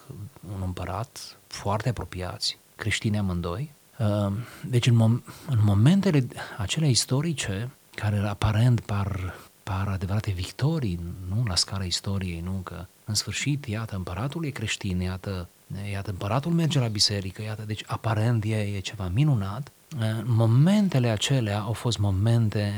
un 0.54 0.62
împărat, 0.62 1.38
foarte 1.46 1.88
apropiați, 1.88 2.58
creștini 2.76 3.18
amândoi. 3.18 3.72
Uh, 4.00 4.32
Deci 4.66 4.86
în, 4.86 4.94
mom- 4.94 5.24
în 5.48 5.58
momentele 5.62 6.26
acelea 6.58 6.88
istorice, 6.88 7.70
care 7.94 8.18
aparent 8.18 8.80
par, 8.80 9.34
par 9.62 9.88
adevărate 9.88 10.30
victorii, 10.30 11.00
nu? 11.28 11.44
La 11.46 11.54
scara 11.54 11.84
istoriei, 11.84 12.40
nu? 12.40 12.60
Că 12.64 12.86
în 13.04 13.14
sfârșit, 13.14 13.66
iată, 13.66 13.96
împăratul 13.96 14.44
e 14.44 14.50
creștin, 14.50 15.00
iată, 15.00 15.48
iată, 15.92 16.10
împăratul 16.10 16.52
merge 16.52 16.78
la 16.78 16.86
biserică, 16.86 17.42
iată, 17.42 17.62
deci 17.66 17.84
aparent 17.86 18.44
e, 18.44 18.56
e 18.56 18.80
ceva 18.80 19.10
minunat, 19.14 19.70
Uh, 19.98 20.20
momentele 20.24 21.08
acelea 21.08 21.60
au 21.60 21.72
fost 21.72 21.98
momente 21.98 22.72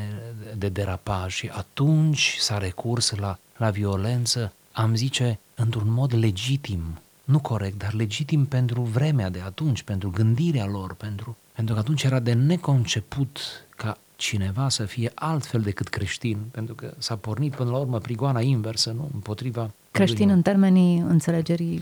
de 0.57 0.69
derapaj 0.69 1.35
și 1.35 1.51
atunci 1.53 2.37
s-a 2.39 2.59
recurs 2.59 3.15
la, 3.15 3.39
la 3.57 3.71
violență, 3.71 4.53
am 4.73 4.95
zice, 4.95 5.39
într-un 5.55 5.93
mod 5.93 6.15
legitim, 6.15 7.01
nu 7.33 7.41
corect, 7.41 7.79
dar 7.79 7.93
legitim 7.93 8.45
pentru 8.47 8.83
vremea 8.83 9.31
de 9.31 9.41
atunci, 9.45 9.83
pentru 9.83 10.11
gândirea 10.11 10.67
lor, 10.67 10.95
pentru, 10.95 11.37
pentru 11.55 11.75
că 11.75 11.81
atunci 11.81 12.03
era 12.03 12.19
de 12.21 12.33
neconceput 12.33 13.39
ca 13.77 13.99
cineva 14.17 14.69
să 14.69 14.85
fie 14.85 15.11
altfel 15.15 15.61
decât 15.61 15.89
creștin, 15.89 16.39
pentru 16.51 16.75
că 16.75 16.95
s-a 16.99 17.17
pornit 17.17 17.55
până 17.55 17.71
la 17.71 17.77
urmă 17.77 17.99
prigoana 17.99 18.41
inversă, 18.41 18.91
nu? 18.91 19.11
Împotriva 19.13 19.71
Creștin 19.91 20.29
în 20.29 20.43
termenii 20.43 20.99
înțelegerii 20.99 21.81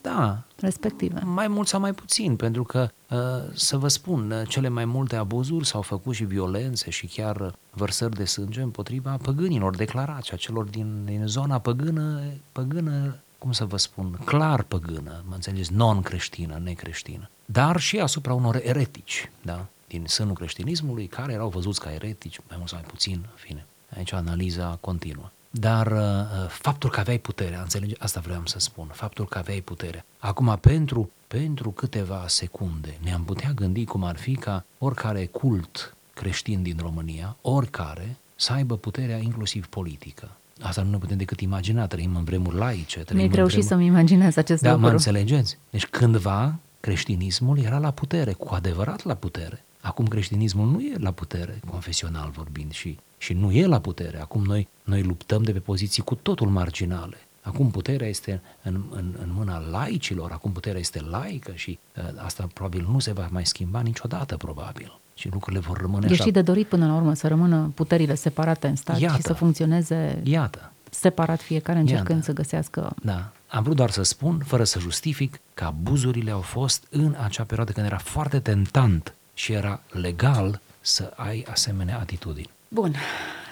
Da, 0.00 0.42
respective. 0.60 1.20
mai 1.24 1.48
mult 1.48 1.68
sau 1.68 1.80
mai 1.80 1.92
puțin, 1.92 2.36
pentru 2.36 2.62
că, 2.62 2.88
uh, 3.10 3.18
să 3.54 3.76
vă 3.76 3.88
spun, 3.88 4.30
uh, 4.30 4.48
cele 4.48 4.68
mai 4.68 4.84
multe 4.84 5.16
abuzuri 5.16 5.66
s-au 5.66 5.82
făcut 5.82 6.14
și 6.14 6.24
violențe 6.24 6.90
și 6.90 7.06
chiar 7.06 7.36
uh, 7.40 7.52
vărsări 7.70 8.14
de 8.16 8.24
sânge 8.24 8.60
împotriva 8.60 9.18
păgânilor 9.22 9.76
declarați, 9.76 10.32
a 10.32 10.36
celor 10.36 10.64
din, 10.64 11.04
din 11.04 11.22
zona 11.26 11.58
păgână, 11.58 12.20
păgână, 12.52 13.16
cum 13.38 13.52
să 13.52 13.64
vă 13.64 13.76
spun, 13.76 14.20
clar 14.24 14.62
păgână, 14.62 15.24
mă 15.28 15.34
înțelegeți, 15.34 15.72
non-creștină, 15.72 16.58
necreștină, 16.62 17.30
dar 17.44 17.80
și 17.80 17.98
asupra 17.98 18.34
unor 18.34 18.60
eretici, 18.62 19.30
da, 19.42 19.66
din 19.88 20.06
sânul 20.06 20.34
creștinismului, 20.34 21.06
care 21.06 21.32
erau 21.32 21.48
văzuți 21.48 21.80
ca 21.80 21.92
eretici, 21.92 22.40
mai 22.48 22.56
mult 22.56 22.68
sau 22.68 22.78
mai 22.78 22.88
puțin, 22.88 23.12
în 23.12 23.36
fine, 23.36 23.66
aici 23.96 24.12
analiza 24.12 24.78
continuă. 24.80 25.30
Dar 25.50 25.86
uh, 25.86 26.48
faptul 26.48 26.90
că 26.90 27.00
aveai 27.00 27.18
puterea, 27.18 27.60
înțelege? 27.60 27.94
Asta 27.98 28.20
vreau 28.20 28.46
să 28.46 28.58
spun, 28.58 28.86
faptul 28.92 29.26
că 29.26 29.38
aveai 29.38 29.60
puterea. 29.60 30.04
Acum, 30.18 30.58
pentru, 30.60 31.10
pentru 31.26 31.70
câteva 31.70 32.24
secunde, 32.26 32.98
ne-am 33.02 33.24
putea 33.24 33.50
gândi 33.50 33.84
cum 33.84 34.04
ar 34.04 34.16
fi 34.16 34.34
ca 34.34 34.64
oricare 34.78 35.26
cult 35.26 35.96
creștin 36.14 36.62
din 36.62 36.76
România, 36.80 37.36
oricare, 37.40 38.16
să 38.36 38.52
aibă 38.52 38.76
puterea 38.76 39.16
inclusiv 39.16 39.66
politică. 39.66 40.30
Asta 40.60 40.82
nu 40.82 40.90
ne 40.90 40.98
putem 40.98 41.16
decât 41.16 41.40
imagina, 41.40 41.86
trăim 41.86 42.16
în 42.16 42.24
vremuri 42.24 42.56
laice. 42.56 42.98
trăim 42.98 43.16
Mi-e 43.16 43.24
în 43.24 43.32
greu 43.32 43.46
și 43.46 43.50
vremuri... 43.50 43.72
să-mi 43.72 43.86
imaginez 43.86 44.36
acest 44.36 44.62
Da, 44.62 44.70
mă 44.70 44.76
lucru. 44.76 44.92
înțelegeți? 44.92 45.58
Deci 45.70 45.86
cândva 45.86 46.58
creștinismul 46.80 47.58
era 47.58 47.78
la 47.78 47.90
putere, 47.90 48.32
cu 48.32 48.54
adevărat 48.54 49.04
la 49.04 49.14
putere. 49.14 49.64
Acum 49.80 50.06
creștinismul 50.06 50.70
nu 50.70 50.80
e 50.80 50.94
la 50.98 51.10
putere, 51.10 51.60
confesional 51.70 52.30
vorbind, 52.30 52.72
și, 52.72 52.98
și 53.18 53.32
nu 53.32 53.52
e 53.52 53.66
la 53.66 53.80
putere. 53.80 54.20
Acum 54.20 54.42
noi, 54.44 54.68
noi 54.84 55.02
luptăm 55.02 55.42
de 55.42 55.52
pe 55.52 55.58
poziții 55.58 56.02
cu 56.02 56.14
totul 56.14 56.48
marginale. 56.48 57.16
Acum 57.42 57.70
puterea 57.70 58.08
este 58.08 58.42
în, 58.62 58.82
în, 58.90 59.14
în 59.22 59.28
mâna 59.32 59.58
laicilor, 59.58 60.30
acum 60.30 60.52
puterea 60.52 60.80
este 60.80 61.00
laică 61.00 61.52
și 61.54 61.78
uh, 61.96 62.02
asta 62.24 62.48
probabil 62.52 62.86
nu 62.90 62.98
se 62.98 63.12
va 63.12 63.28
mai 63.30 63.46
schimba 63.46 63.80
niciodată, 63.80 64.36
probabil. 64.36 65.00
Și 65.18 65.28
lucrurile 65.32 65.60
vor 65.62 65.78
rămâne 65.80 66.06
E 66.08 66.12
așa. 66.12 66.24
și 66.24 66.30
de 66.30 66.42
dorit 66.42 66.66
până 66.68 66.86
la 66.86 66.94
urmă 66.94 67.14
să 67.14 67.28
rămână 67.28 67.72
puterile 67.74 68.14
separate 68.14 68.66
în 68.66 68.76
stat 68.76 68.98
Iată. 69.00 69.16
și 69.16 69.22
să 69.22 69.32
funcționeze 69.32 70.20
Iată, 70.24 70.72
separat 70.90 71.40
fiecare 71.40 71.78
încercând 71.78 72.08
Iată. 72.18 72.24
să 72.24 72.32
găsească 72.32 72.92
Da. 73.02 73.30
Am 73.48 73.62
vrut 73.62 73.76
doar 73.76 73.90
să 73.90 74.02
spun, 74.02 74.42
fără 74.46 74.64
să 74.64 74.78
justific, 74.78 75.40
că 75.54 75.64
abuzurile 75.64 76.30
au 76.30 76.40
fost 76.40 76.86
în 76.90 77.16
acea 77.24 77.44
perioadă 77.44 77.72
când 77.72 77.86
era 77.86 77.98
foarte 77.98 78.38
tentant 78.40 79.14
și 79.34 79.52
era 79.52 79.80
legal 79.90 80.60
să 80.80 81.12
ai 81.16 81.46
asemenea 81.50 81.98
atitudini. 81.98 82.50
Bun, 82.68 82.94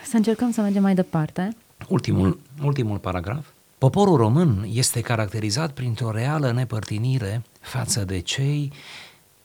să 0.06 0.16
încercăm 0.16 0.52
să 0.52 0.60
mergem 0.60 0.82
mai 0.82 0.94
departe. 0.94 1.56
Ultimul, 1.88 2.38
ultimul 2.62 2.98
paragraf. 2.98 3.46
Poporul 3.78 4.16
român 4.16 4.66
este 4.72 5.00
caracterizat 5.00 5.70
printr-o 5.70 6.10
reală 6.10 6.50
nepărtinire 6.52 7.42
față 7.60 8.04
de 8.04 8.18
cei 8.18 8.72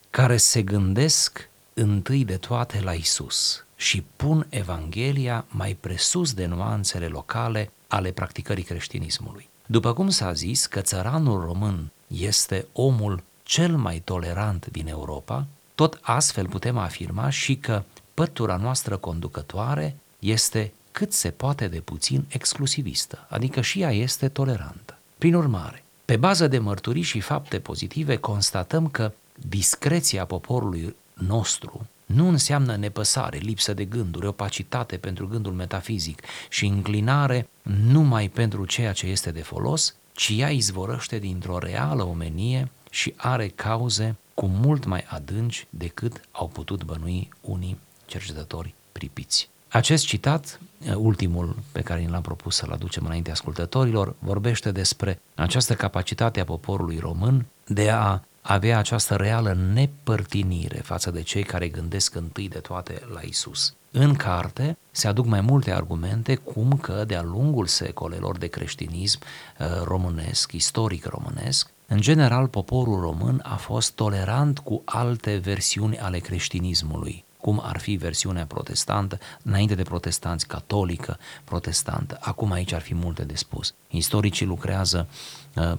care 0.10 0.38
se 0.38 0.62
gândesc 0.62 1.50
întâi 1.82 2.26
de 2.26 2.38
toate 2.38 2.82
la 2.82 2.94
Isus 2.94 3.66
și 3.76 4.04
pun 4.16 4.48
Evanghelia 4.50 5.46
mai 5.50 5.78
presus 5.80 6.34
de 6.34 6.46
nuanțele 6.46 7.08
locale 7.08 7.72
ale 7.88 8.12
practicării 8.12 8.64
creștinismului. 8.64 9.50
După 9.66 9.94
cum 9.94 10.10
s-a 10.10 10.34
zis 10.34 10.66
că 10.66 10.82
țăranul 10.82 11.42
român 11.42 11.92
este 12.08 12.68
omul 12.74 13.24
cel 13.44 13.78
mai 13.78 14.00
tolerant 14.00 14.66
din 14.72 14.88
Europa, 14.88 15.46
tot 15.76 16.00
astfel 16.02 16.48
putem 16.48 16.78
afirma 16.78 17.30
și 17.30 17.56
că 17.56 17.84
pătura 18.14 18.56
noastră 18.56 18.98
conducătoare 18.98 19.96
este 20.20 20.74
cât 20.92 21.14
se 21.14 21.30
poate 21.30 21.68
de 21.68 21.80
puțin 21.80 22.26
exclusivistă, 22.28 23.26
adică 23.30 23.62
și 23.62 23.82
ea 23.82 23.92
este 23.92 24.30
tolerantă. 24.30 24.98
Prin 25.18 25.36
urmare, 25.36 25.84
pe 26.06 26.18
bază 26.18 26.48
de 26.48 26.58
mărturii 26.58 27.02
și 27.02 27.20
fapte 27.20 27.60
pozitive, 27.60 28.16
constatăm 28.16 28.88
că 28.88 29.12
discreția 29.48 30.26
poporului 30.26 30.96
nostru 31.28 31.88
nu 32.14 32.28
înseamnă 32.28 32.76
nepăsare, 32.76 33.38
lipsă 33.38 33.74
de 33.74 33.86
gânduri, 33.86 34.26
opacitate 34.26 34.98
pentru 34.98 35.28
gândul 35.28 35.54
metafizic 35.54 36.22
și 36.50 36.66
înclinare 36.66 37.50
numai 37.62 38.30
pentru 38.30 38.66
ceea 38.66 38.94
ce 38.94 39.06
este 39.06 39.32
de 39.32 39.42
folos, 39.42 39.96
ci 40.14 40.34
ea 40.38 40.50
izvorăște 40.50 41.18
dintr-o 41.18 41.58
reală 41.58 42.04
omenie 42.04 42.72
și 42.90 43.14
are 43.16 43.48
cauze 43.48 44.18
cu 44.34 44.46
mult 44.46 44.86
mai 44.86 45.06
adânci 45.08 45.68
decât 45.70 46.22
au 46.32 46.48
putut 46.48 46.84
bănui 46.84 47.30
unii 47.42 47.78
cercetători 48.06 48.74
pripiți. 48.92 49.50
Acest 49.68 50.06
citat, 50.06 50.60
ultimul 50.96 51.56
pe 51.72 51.82
care 51.82 52.00
ni 52.00 52.10
l-am 52.10 52.22
propus 52.22 52.56
să-l 52.56 52.72
aducem 52.72 53.06
înainte 53.06 53.32
ascultătorilor, 53.32 54.16
vorbește 54.20 54.72
despre 54.72 55.22
această 55.36 55.74
capacitate 55.74 56.40
a 56.40 56.44
poporului 56.44 56.98
român 56.98 57.46
de 57.66 57.90
a 57.90 58.22
avea 58.42 58.78
această 58.78 59.16
reală 59.16 59.58
nepărtinire 59.74 60.78
față 60.78 61.12
de 61.12 61.22
cei 61.22 61.44
care 61.44 61.68
gândesc 61.68 62.16
întâi 62.16 62.50
de 62.50 62.60
toate 62.60 63.02
la 63.14 63.20
Isus. 63.22 63.74
În 63.92 64.16
carte 64.16 64.78
se 64.92 65.08
aduc 65.08 65.26
mai 65.26 65.42
multe 65.42 65.72
argumente 65.72 66.36
cum 66.36 66.78
că 66.78 67.04
de-a 67.08 67.22
lungul 67.22 67.66
secolelor 67.66 68.38
de 68.38 68.48
creștinism 68.48 69.20
uh, 69.60 69.68
românesc, 69.84 70.52
istoric 70.52 71.06
românesc, 71.06 71.70
în 71.88 72.02
general 72.02 72.48
poporul 72.48 73.00
român 73.00 73.42
a 73.44 73.56
fost 73.56 73.92
tolerant 73.92 74.60
cu 74.60 74.82
alte 74.86 75.38
versiuni 75.38 76.00
ale 76.00 76.20
creștinismului, 76.20 77.26
cum 77.38 77.62
ar 77.64 77.80
fi 77.80 77.96
versiunea 77.96 78.46
protestantă, 78.46 79.20
înainte 79.44 79.76
de 79.76 79.84
protestanți, 79.84 80.48
catolică, 80.48 81.18
protestantă. 81.44 82.18
Acum 82.22 82.52
aici 82.52 82.72
ar 82.72 82.82
fi 82.82 82.94
multe 82.94 83.24
de 83.24 83.36
spus. 83.36 83.74
Istoricii 83.88 84.46
lucrează 84.46 85.08
uh, 85.10 85.16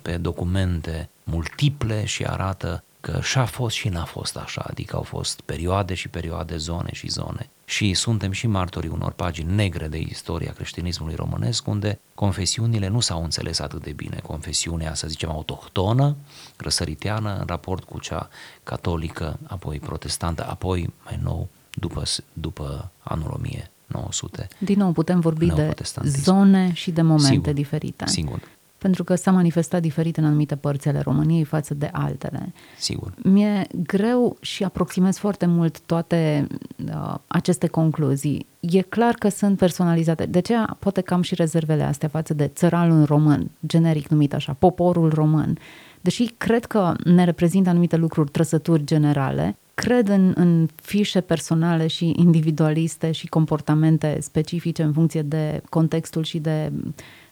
pe 0.03 0.17
documente 0.17 1.09
multiple 1.25 2.05
și 2.05 2.25
arată 2.25 2.85
că 3.01 3.21
și-a 3.23 3.45
fost 3.45 3.77
și 3.77 3.89
n-a 3.89 4.05
fost 4.05 4.37
așa, 4.37 4.65
adică 4.67 4.97
au 4.97 5.03
fost 5.03 5.41
perioade 5.41 5.95
și 5.95 6.09
perioade, 6.09 6.57
zone 6.57 6.91
și 6.93 7.09
zone. 7.09 7.49
Și 7.65 7.95
suntem 7.95 8.33
și 8.33 8.47
martorii 8.47 8.91
unor 8.91 9.13
pagini 9.13 9.55
negre 9.55 9.89
de 9.89 9.99
istoria 9.99 10.53
creștinismului 10.53 11.15
românesc, 11.15 11.67
unde 11.67 11.99
confesiunile 12.15 12.89
nu 12.89 13.01
s-au 13.01 13.23
înțeles 13.23 13.59
atât 13.59 13.83
de 13.83 13.93
bine. 13.93 14.21
Confesiunea, 14.23 14.95
să 14.95 15.09
zicem, 15.09 15.31
autohtonă, 15.31 16.17
răsăriteană, 16.57 17.37
în 17.39 17.45
raport 17.47 17.85
cu 17.85 17.99
cea 17.99 18.29
catolică, 18.63 19.39
apoi 19.47 19.79
protestantă, 19.79 20.47
apoi, 20.49 20.93
mai 21.05 21.19
nou, 21.23 21.49
după, 21.75 22.03
după 22.33 22.91
anul 23.03 23.41
900. 23.87 24.49
Din 24.59 24.79
nou 24.79 24.93
putem 24.93 25.21
vorbi 25.21 25.47
de 25.47 25.55
neoprotestantism. 25.55 26.23
zone 26.23 26.73
și 26.73 26.91
de 26.91 27.03
momente 27.03 27.35
Sigur, 27.35 27.53
diferite. 27.53 28.07
Sigur, 28.07 28.41
Pentru 28.81 29.05
că 29.05 29.15
s-a 29.15 29.31
manifestat 29.31 29.81
diferit 29.81 30.17
în 30.17 30.25
anumite 30.25 30.57
părți 30.57 30.89
ale 30.89 31.01
României 31.01 31.45
față 31.45 31.75
de 31.75 31.89
altele. 31.93 32.53
sigur. 32.79 33.15
Mi-e 33.23 33.67
greu 33.83 34.37
și 34.41 34.65
aproximez 34.65 35.17
foarte 35.17 35.47
mult 35.47 35.81
toate 35.81 36.47
uh, 36.87 37.15
aceste 37.27 37.67
concluzii. 37.67 38.47
E 38.61 38.81
clar 38.81 39.15
că 39.15 39.29
sunt 39.29 39.59
personalizate. 39.59 40.27
De 40.27 40.39
aceea 40.39 40.77
poate 40.79 41.01
că 41.01 41.15
am 41.15 41.23
și 41.23 41.35
rezervele 41.35 41.83
astea 41.83 42.09
față 42.09 42.35
de 42.35 42.47
țăralul 42.47 43.05
român, 43.05 43.51
generic 43.67 44.09
numit 44.09 44.35
așa, 44.35 44.53
poporul 44.53 45.11
român. 45.13 45.59
Deși 46.01 46.25
cred 46.39 46.65
că 46.65 46.95
ne 47.05 47.25
reprezintă 47.25 47.69
anumite 47.69 47.97
lucruri, 47.97 48.31
trăsături 48.31 48.85
generale, 48.85 49.57
cred 49.75 50.09
în, 50.09 50.33
în 50.37 50.69
fișe 50.75 51.21
personale 51.21 51.87
și 51.87 52.13
individualiste 52.17 53.13
și 53.13 53.27
comportamente 53.27 54.19
specifice 54.21 54.83
în 54.83 54.93
funcție 54.93 55.23
de 55.23 55.63
contextul 55.69 56.23
și 56.23 56.39
de 56.39 56.73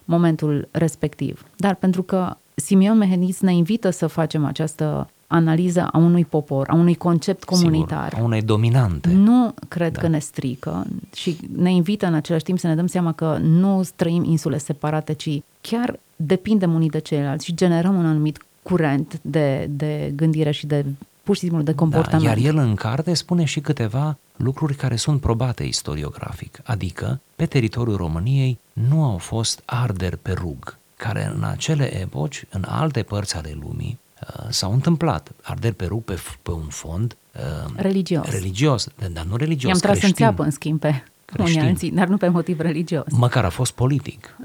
momentul 0.09 0.69
respectiv. 0.71 1.47
Dar 1.57 1.75
pentru 1.75 2.03
că 2.03 2.37
Simeon 2.55 2.99
Mehenis 2.99 3.41
ne 3.41 3.55
invită 3.55 3.91
să 3.91 4.07
facem 4.07 4.45
această 4.45 5.11
analiză 5.27 5.89
a 5.93 5.99
unui 5.99 6.25
popor, 6.25 6.69
a 6.71 6.75
unui 6.75 6.95
concept 6.95 7.45
comunitar. 7.45 8.09
Sigur, 8.09 8.23
a 8.23 8.25
unei 8.25 8.43
dominante. 8.43 9.09
Nu 9.13 9.55
cred 9.69 9.93
da. 9.93 10.01
că 10.01 10.09
ne 10.09 10.19
strică 10.19 10.87
și 11.15 11.37
ne 11.57 11.73
invită 11.73 12.07
în 12.07 12.15
același 12.15 12.45
timp 12.45 12.59
să 12.59 12.67
ne 12.67 12.75
dăm 12.75 12.87
seama 12.87 13.13
că 13.13 13.39
nu 13.43 13.83
trăim 13.97 14.25
insule 14.25 14.59
separate, 14.59 15.13
ci 15.13 15.43
chiar 15.61 15.99
depindem 16.17 16.75
unii 16.75 16.89
de 16.89 16.99
ceilalți 16.99 17.45
și 17.45 17.55
generăm 17.55 17.99
un 17.99 18.07
anumit 18.07 18.43
curent 18.63 19.19
de, 19.23 19.71
de 19.71 20.13
gândire 20.17 20.51
și 20.51 20.67
de 20.67 20.85
pur 21.29 21.37
și 21.37 21.43
simplu 21.43 21.63
de 21.63 21.75
comportament. 21.75 22.23
Da, 22.23 22.29
iar 22.29 22.39
el 22.39 22.57
în 22.57 22.75
carte 22.75 23.15
spune 23.15 23.45
și 23.45 23.61
câteva 23.61 24.19
lucruri 24.37 24.75
care 24.75 24.97
sunt 24.97 25.21
probate 25.21 25.65
istoriografic, 25.65 26.61
adică 26.65 27.21
pe 27.37 27.47
teritoriul 27.47 27.97
României 27.97 28.59
nu 28.73 29.05
au 29.05 29.19
fost 29.19 29.63
arderi 29.65 30.17
pe 30.17 30.33
rug, 30.33 30.79
care 30.97 31.33
în 31.35 31.45
acele 31.45 32.01
epoci, 32.01 32.45
în 32.51 32.65
alte 32.69 33.03
părți 33.03 33.37
ale 33.37 33.57
lumii, 33.61 33.99
uh, 34.21 34.47
s-au 34.49 34.73
întâmplat 34.73 35.31
arderi 35.43 35.75
pe 35.75 35.85
rug 35.85 36.03
pe, 36.03 36.19
pe 36.43 36.51
un 36.51 36.67
fond 36.69 37.17
uh, 37.35 37.73
religios. 37.77 38.27
religios, 38.29 38.89
dar 39.13 39.25
nu 39.25 39.37
religios, 39.37 39.71
I-am 39.71 39.81
tras 39.81 39.99
creștin. 39.99 40.09
în 40.09 40.15
țeapă, 40.15 40.43
în 40.43 40.51
schimb, 40.51 40.81
pe 40.81 40.89
unii 40.89 41.05
Creștin. 41.25 41.61
alții, 41.61 41.91
dar 41.91 42.07
nu 42.07 42.17
pe 42.17 42.29
motiv 42.29 42.61
religios. 42.61 43.05
Măcar 43.11 43.45
a 43.45 43.51
fost 43.51 43.73
politic. 43.73 44.37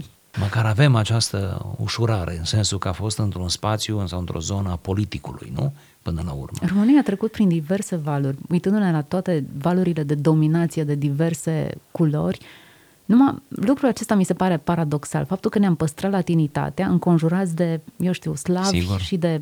Măcar 0.55 0.69
avem 0.69 0.95
această 0.95 1.65
ușurare, 1.77 2.37
în 2.37 2.43
sensul 2.43 2.77
că 2.77 2.87
a 2.87 2.91
fost 2.91 3.17
într-un 3.17 3.49
spațiu 3.49 4.07
sau 4.07 4.19
într-o 4.19 4.39
zonă 4.39 4.69
a 4.69 4.75
politicului, 4.75 5.51
nu? 5.55 5.73
Până 6.01 6.21
la 6.25 6.31
urmă. 6.31 6.57
România 6.67 6.99
a 6.99 7.03
trecut 7.03 7.31
prin 7.31 7.47
diverse 7.47 7.95
valuri, 7.95 8.37
uitându-ne 8.49 8.91
la 8.91 9.01
toate 9.01 9.45
valurile 9.57 10.03
de 10.03 10.15
dominație 10.15 10.83
de 10.83 10.95
diverse 10.95 11.69
culori. 11.91 12.39
Numai 13.05 13.41
lucrul 13.47 13.87
acesta 13.87 14.15
mi 14.15 14.23
se 14.23 14.33
pare 14.33 14.57
paradoxal. 14.57 15.25
Faptul 15.25 15.49
că 15.49 15.59
ne-am 15.59 15.75
păstrat 15.75 16.11
latinitatea 16.11 16.87
înconjurați 16.87 17.55
de, 17.55 17.81
eu 17.97 18.11
știu, 18.11 18.35
slavi 18.35 18.79
Sigur. 18.79 18.99
și 18.99 19.17
de 19.17 19.41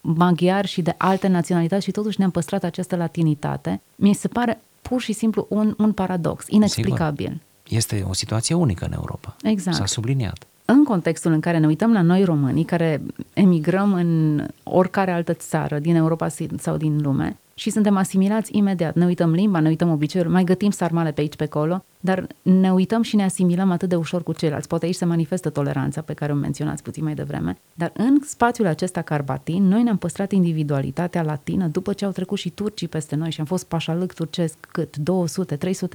maghiari 0.00 0.68
și 0.68 0.82
de 0.82 0.94
alte 0.96 1.28
naționalități 1.28 1.84
și 1.84 1.90
totuși 1.90 2.18
ne-am 2.18 2.30
păstrat 2.30 2.64
această 2.64 2.96
latinitate, 2.96 3.80
mi 3.96 4.12
se 4.12 4.28
pare 4.28 4.60
pur 4.82 5.00
și 5.00 5.12
simplu 5.12 5.46
un, 5.48 5.74
un 5.78 5.92
paradox, 5.92 6.44
inexplicabil. 6.48 7.40
Este 7.70 8.04
o 8.08 8.12
situație 8.12 8.54
unică 8.54 8.84
în 8.84 8.92
Europa. 8.92 9.36
Exact. 9.42 9.76
S-a 9.76 9.86
subliniat. 9.86 10.46
În 10.64 10.84
contextul 10.84 11.32
în 11.32 11.40
care 11.40 11.58
ne 11.58 11.66
uităm 11.66 11.92
la 11.92 12.02
noi 12.02 12.24
românii 12.24 12.64
care 12.64 13.02
emigrăm 13.32 13.92
în 13.92 14.40
oricare 14.62 15.10
altă 15.10 15.32
țară 15.32 15.78
din 15.78 15.94
Europa 15.94 16.28
sau 16.58 16.76
din 16.76 17.00
lume 17.02 17.36
și 17.60 17.70
suntem 17.70 17.96
asimilați 17.96 18.56
imediat, 18.56 18.94
ne 18.94 19.04
uităm 19.04 19.32
limba, 19.32 19.60
ne 19.60 19.68
uităm 19.68 19.90
obiceiuri, 19.90 20.30
mai 20.30 20.44
gătim 20.44 20.70
sarmale 20.70 21.12
pe 21.12 21.20
aici, 21.20 21.36
pe 21.36 21.44
acolo, 21.44 21.84
dar 22.00 22.26
ne 22.42 22.72
uităm 22.72 23.02
și 23.02 23.16
ne 23.16 23.24
asimilăm 23.24 23.70
atât 23.70 23.88
de 23.88 23.96
ușor 23.96 24.22
cu 24.22 24.32
ceilalți. 24.32 24.68
Poate 24.68 24.84
aici 24.84 24.94
se 24.94 25.04
manifestă 25.04 25.50
toleranța 25.50 26.00
pe 26.00 26.12
care 26.12 26.32
o 26.32 26.34
menționați 26.34 26.82
puțin 26.82 27.04
mai 27.04 27.14
devreme, 27.14 27.58
dar 27.74 27.92
în 27.94 28.18
spațiul 28.26 28.66
acesta 28.66 29.02
carbatin, 29.02 29.68
noi 29.68 29.82
ne-am 29.82 29.96
păstrat 29.96 30.32
individualitatea 30.32 31.22
latină 31.22 31.66
după 31.66 31.92
ce 31.92 32.04
au 32.04 32.10
trecut 32.10 32.38
și 32.38 32.50
turcii 32.50 32.88
peste 32.88 33.16
noi 33.16 33.30
și 33.30 33.40
am 33.40 33.46
fost 33.46 33.64
pașalâc 33.64 34.12
turcesc 34.12 34.56
cât 34.72 34.96
200-300 34.98 35.02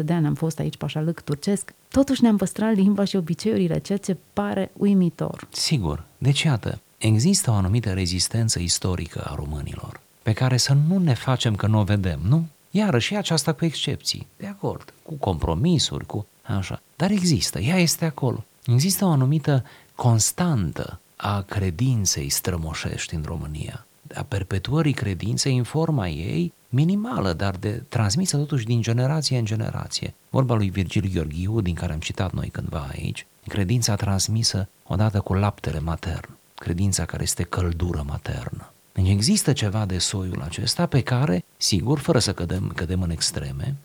de 0.06 0.14
ani 0.14 0.26
am 0.26 0.34
fost 0.34 0.60
aici 0.60 0.78
pașalâc 0.78 1.22
turcesc. 1.22 1.74
Totuși 1.90 2.22
ne-am 2.22 2.38
păstrat 2.38 2.76
limba 2.76 3.04
și 3.04 3.16
obiceiurile, 3.16 3.80
ceea 3.80 3.98
ce 3.98 4.18
pare 4.34 4.72
uimitor. 4.78 5.48
Sigur. 5.50 6.04
Deci, 6.18 6.42
iată, 6.42 6.82
există 6.98 7.52
o 7.52 7.54
anumită 7.54 7.90
rezistență 7.90 8.60
istorică 8.60 9.22
a 9.28 9.36
românilor, 9.36 10.00
pe 10.26 10.34
care 10.34 10.58
să 10.58 10.74
nu 10.88 10.98
ne 10.98 11.14
facem 11.14 11.56
că 11.56 11.68
nu 11.68 11.80
o 11.80 11.84
vedem, 11.84 12.20
nu? 12.28 12.48
Iarăși 12.72 13.08
și 13.08 13.16
aceasta 13.16 13.54
cu 13.54 13.66
excepții, 13.66 14.28
de 14.38 14.48
acord, 14.48 14.94
cu 15.04 15.14
compromisuri, 15.14 16.06
cu 16.06 16.28
așa. 16.44 16.82
Dar 16.96 17.12
există, 17.12 17.60
ea 17.60 17.78
este 17.78 18.06
acolo. 18.06 18.46
Există 18.66 19.06
o 19.06 19.10
anumită 19.10 19.64
constantă 19.96 21.00
a 21.16 21.42
credinței 21.42 22.30
strămoșești 22.30 23.16
în 23.16 23.24
România, 23.26 23.86
a 24.16 24.24
perpetuării 24.24 24.94
credinței 24.94 25.58
în 25.58 25.64
forma 25.64 26.08
ei 26.08 26.54
minimală, 26.70 27.34
dar 27.34 27.56
de 27.56 27.84
transmisă 27.90 28.38
totuși 28.38 28.66
din 28.66 28.82
generație 28.82 29.38
în 29.38 29.46
generație. 29.46 30.14
Vorba 30.30 30.56
lui 30.56 30.70
Virgil 30.70 31.10
Gheorghiu, 31.14 31.62
din 31.62 31.74
care 31.74 31.94
am 31.94 32.00
citat 32.00 32.32
noi 32.32 32.50
cândva 32.50 32.88
aici, 32.92 33.26
credința 33.48 33.96
transmisă 33.96 34.70
odată 34.88 35.20
cu 35.20 35.34
laptele 35.34 35.80
matern, 35.80 36.30
credința 36.56 37.06
care 37.06 37.24
este 37.24 37.44
căldură 37.44 38.04
maternă. 38.08 38.70
Deci 38.96 39.10
există 39.10 39.54
ceva 39.54 39.86
de 39.86 39.98
soiul 39.98 40.42
acesta 40.42 40.86
pe 40.86 41.02
care, 41.02 41.46
sigur, 41.58 42.00
fără 42.00 42.20
să 42.20 42.34
cădem, 42.34 42.72
cădem 42.76 43.02
în 43.02 43.10
extreme, 43.10 43.76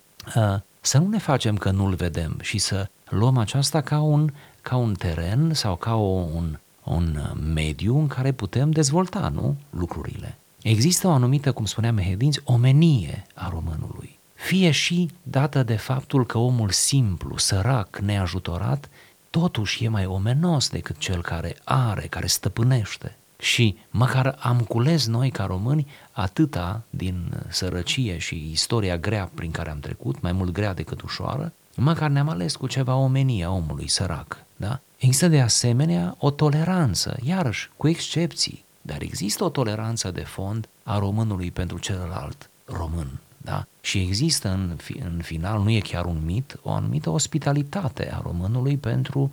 să 0.80 0.98
nu 0.98 1.08
ne 1.08 1.18
facem 1.18 1.56
că 1.56 1.70
nu-l 1.70 1.94
vedem 1.94 2.36
și 2.40 2.58
să 2.58 2.88
luăm 3.08 3.36
aceasta 3.36 3.80
ca 3.80 4.00
un, 4.00 4.32
ca 4.62 4.76
un 4.76 4.94
teren 4.94 5.54
sau 5.54 5.76
ca 5.76 5.94
o, 5.94 6.26
un, 6.34 6.58
un 6.84 7.18
mediu 7.54 7.98
în 7.98 8.06
care 8.06 8.32
putem 8.32 8.70
dezvolta, 8.70 9.28
nu, 9.34 9.56
lucrurile. 9.70 10.36
Există 10.62 11.06
o 11.06 11.10
anumită, 11.10 11.52
cum 11.52 11.64
spunea 11.64 11.92
Mehedinți, 11.92 12.40
omenie 12.44 13.26
a 13.34 13.48
românului. 13.48 14.18
Fie 14.34 14.70
și 14.70 15.10
dată 15.22 15.62
de 15.62 15.76
faptul 15.76 16.26
că 16.26 16.38
omul 16.38 16.70
simplu, 16.70 17.36
sărac, 17.36 17.98
neajutorat, 17.98 18.88
totuși 19.30 19.84
e 19.84 19.88
mai 19.88 20.06
omenos 20.06 20.68
decât 20.68 20.98
cel 20.98 21.22
care 21.22 21.56
are, 21.64 22.06
care 22.06 22.26
stăpânește. 22.26 23.16
Și 23.40 23.76
măcar 23.90 24.36
am 24.38 24.60
cules 24.60 25.06
noi 25.06 25.30
ca 25.30 25.44
români 25.44 25.86
atâta 26.12 26.82
din 26.90 27.32
sărăcie 27.48 28.18
și 28.18 28.50
istoria 28.50 28.96
grea 28.98 29.30
prin 29.34 29.50
care 29.50 29.70
am 29.70 29.80
trecut, 29.80 30.20
mai 30.20 30.32
mult 30.32 30.52
grea 30.52 30.74
decât 30.74 31.02
ușoară, 31.02 31.52
măcar 31.76 32.10
ne-am 32.10 32.28
ales 32.28 32.56
cu 32.56 32.66
ceva 32.66 32.94
omenie 32.94 33.44
a 33.44 33.50
omului 33.50 33.88
sărac. 33.88 34.44
Da? 34.56 34.80
Există 34.96 35.28
de 35.28 35.40
asemenea 35.40 36.14
o 36.18 36.30
toleranță, 36.30 37.16
iarăși, 37.22 37.70
cu 37.76 37.88
excepții, 37.88 38.64
dar 38.82 39.02
există 39.02 39.44
o 39.44 39.48
toleranță 39.48 40.10
de 40.10 40.20
fond 40.20 40.68
a 40.82 40.98
românului 40.98 41.50
pentru 41.50 41.78
celălalt 41.78 42.50
român. 42.64 43.20
Da? 43.36 43.66
Și 43.80 43.98
există 43.98 44.48
în, 44.48 44.76
în 45.02 45.20
final, 45.22 45.62
nu 45.62 45.70
e 45.70 45.80
chiar 45.80 46.04
un 46.04 46.20
mit, 46.24 46.58
o 46.62 46.70
anumită 46.70 47.10
ospitalitate 47.10 48.12
a 48.12 48.20
românului 48.22 48.76
pentru 48.76 49.30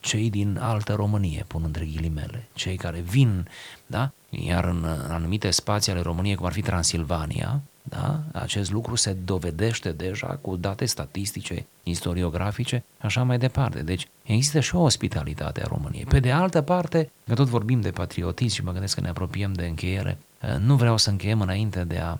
cei 0.00 0.30
din 0.30 0.58
altă 0.60 0.94
Românie, 0.94 1.44
pun 1.46 1.62
între 1.64 1.84
ghilimele, 1.84 2.48
cei 2.54 2.76
care 2.76 3.00
vin, 3.00 3.48
da? 3.86 4.10
Iar 4.30 4.64
în 4.64 4.84
anumite 5.08 5.50
spații 5.50 5.92
ale 5.92 6.00
României, 6.00 6.34
cum 6.34 6.46
ar 6.46 6.52
fi 6.52 6.60
Transilvania, 6.60 7.60
da? 7.82 8.22
Acest 8.32 8.70
lucru 8.70 8.94
se 8.94 9.12
dovedește 9.12 9.92
deja 9.92 10.26
cu 10.26 10.56
date 10.56 10.84
statistice, 10.84 11.66
istoriografice, 11.82 12.84
așa 12.98 13.22
mai 13.22 13.38
departe. 13.38 13.82
Deci 13.82 14.08
există 14.22 14.60
și 14.60 14.74
o 14.74 14.80
ospitalitate 14.80 15.62
a 15.62 15.66
României. 15.66 16.04
Pe 16.04 16.20
de 16.20 16.30
altă 16.30 16.62
parte, 16.62 17.10
că 17.26 17.34
tot 17.34 17.46
vorbim 17.46 17.80
de 17.80 17.90
patriotism 17.90 18.54
și 18.54 18.64
mă 18.64 18.72
gândesc 18.72 18.94
că 18.94 19.00
ne 19.00 19.08
apropiem 19.08 19.52
de 19.52 19.66
încheiere, 19.66 20.18
nu 20.58 20.76
vreau 20.76 20.96
să 20.96 21.10
încheiem 21.10 21.40
înainte 21.40 21.84
de 21.84 21.98
a 21.98 22.18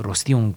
rosti 0.00 0.32
un, 0.32 0.54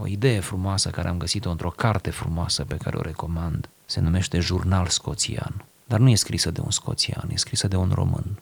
o 0.00 0.06
idee 0.06 0.40
frumoasă 0.40 0.90
care 0.90 1.08
am 1.08 1.18
găsit-o 1.18 1.50
într-o 1.50 1.70
carte 1.70 2.10
frumoasă 2.10 2.64
pe 2.64 2.76
care 2.76 2.96
o 2.96 3.00
recomand. 3.00 3.68
Se 3.84 4.00
numește 4.00 4.38
Jurnal 4.38 4.86
Scoțian. 4.86 5.64
Dar 5.94 6.02
nu 6.02 6.10
e 6.10 6.14
scrisă 6.14 6.50
de 6.50 6.60
un 6.60 6.70
scoțian, 6.70 7.28
e 7.32 7.36
scrisă 7.36 7.68
de 7.68 7.76
un 7.76 7.90
român. 7.94 8.38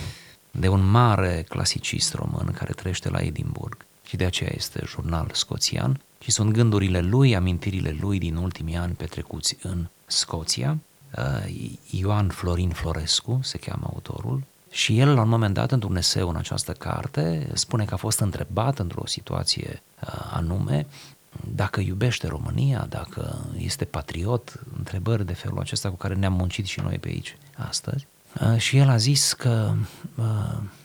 De 0.50 0.68
un 0.68 0.90
mare 0.90 1.44
clasicist 1.48 2.14
român 2.14 2.52
care 2.52 2.72
trăiește 2.72 3.08
la 3.08 3.20
Edinburgh. 3.20 3.76
Și 4.02 4.16
de 4.16 4.24
aceea 4.24 4.50
este 4.54 4.82
jurnal 4.86 5.30
scoțian. 5.32 6.00
Și 6.18 6.30
sunt 6.30 6.52
gândurile 6.52 7.00
lui, 7.00 7.36
amintirile 7.36 7.96
lui 8.00 8.18
din 8.18 8.36
ultimii 8.36 8.76
ani 8.76 8.94
petrecuți 8.94 9.56
în 9.62 9.86
Scoția. 10.06 10.78
Ioan 11.90 12.28
Florin 12.28 12.70
Florescu 12.70 13.40
se 13.42 13.58
cheamă 13.58 13.90
autorul. 13.92 14.44
Și 14.70 14.98
el, 14.98 15.14
la 15.14 15.22
un 15.22 15.28
moment 15.28 15.54
dat, 15.54 15.72
într-un 15.72 15.96
eseu 15.96 16.28
în 16.28 16.36
această 16.36 16.72
carte, 16.72 17.48
spune 17.52 17.84
că 17.84 17.94
a 17.94 17.96
fost 17.96 18.20
întrebat 18.20 18.78
într-o 18.78 19.06
situație 19.06 19.82
anume 20.30 20.86
dacă 21.54 21.80
iubește 21.80 22.26
România, 22.26 22.86
dacă 22.88 23.44
este 23.56 23.84
patriot, 23.84 24.60
întrebări 24.76 25.26
de 25.26 25.32
felul 25.32 25.58
acesta 25.58 25.88
cu 25.88 25.96
care 25.96 26.14
ne-am 26.14 26.32
muncit 26.32 26.66
și 26.66 26.80
noi 26.80 26.98
pe 26.98 27.08
aici 27.08 27.36
astăzi. 27.56 28.06
Și 28.56 28.76
el 28.76 28.88
a 28.88 28.96
zis 28.96 29.32
că 29.32 29.74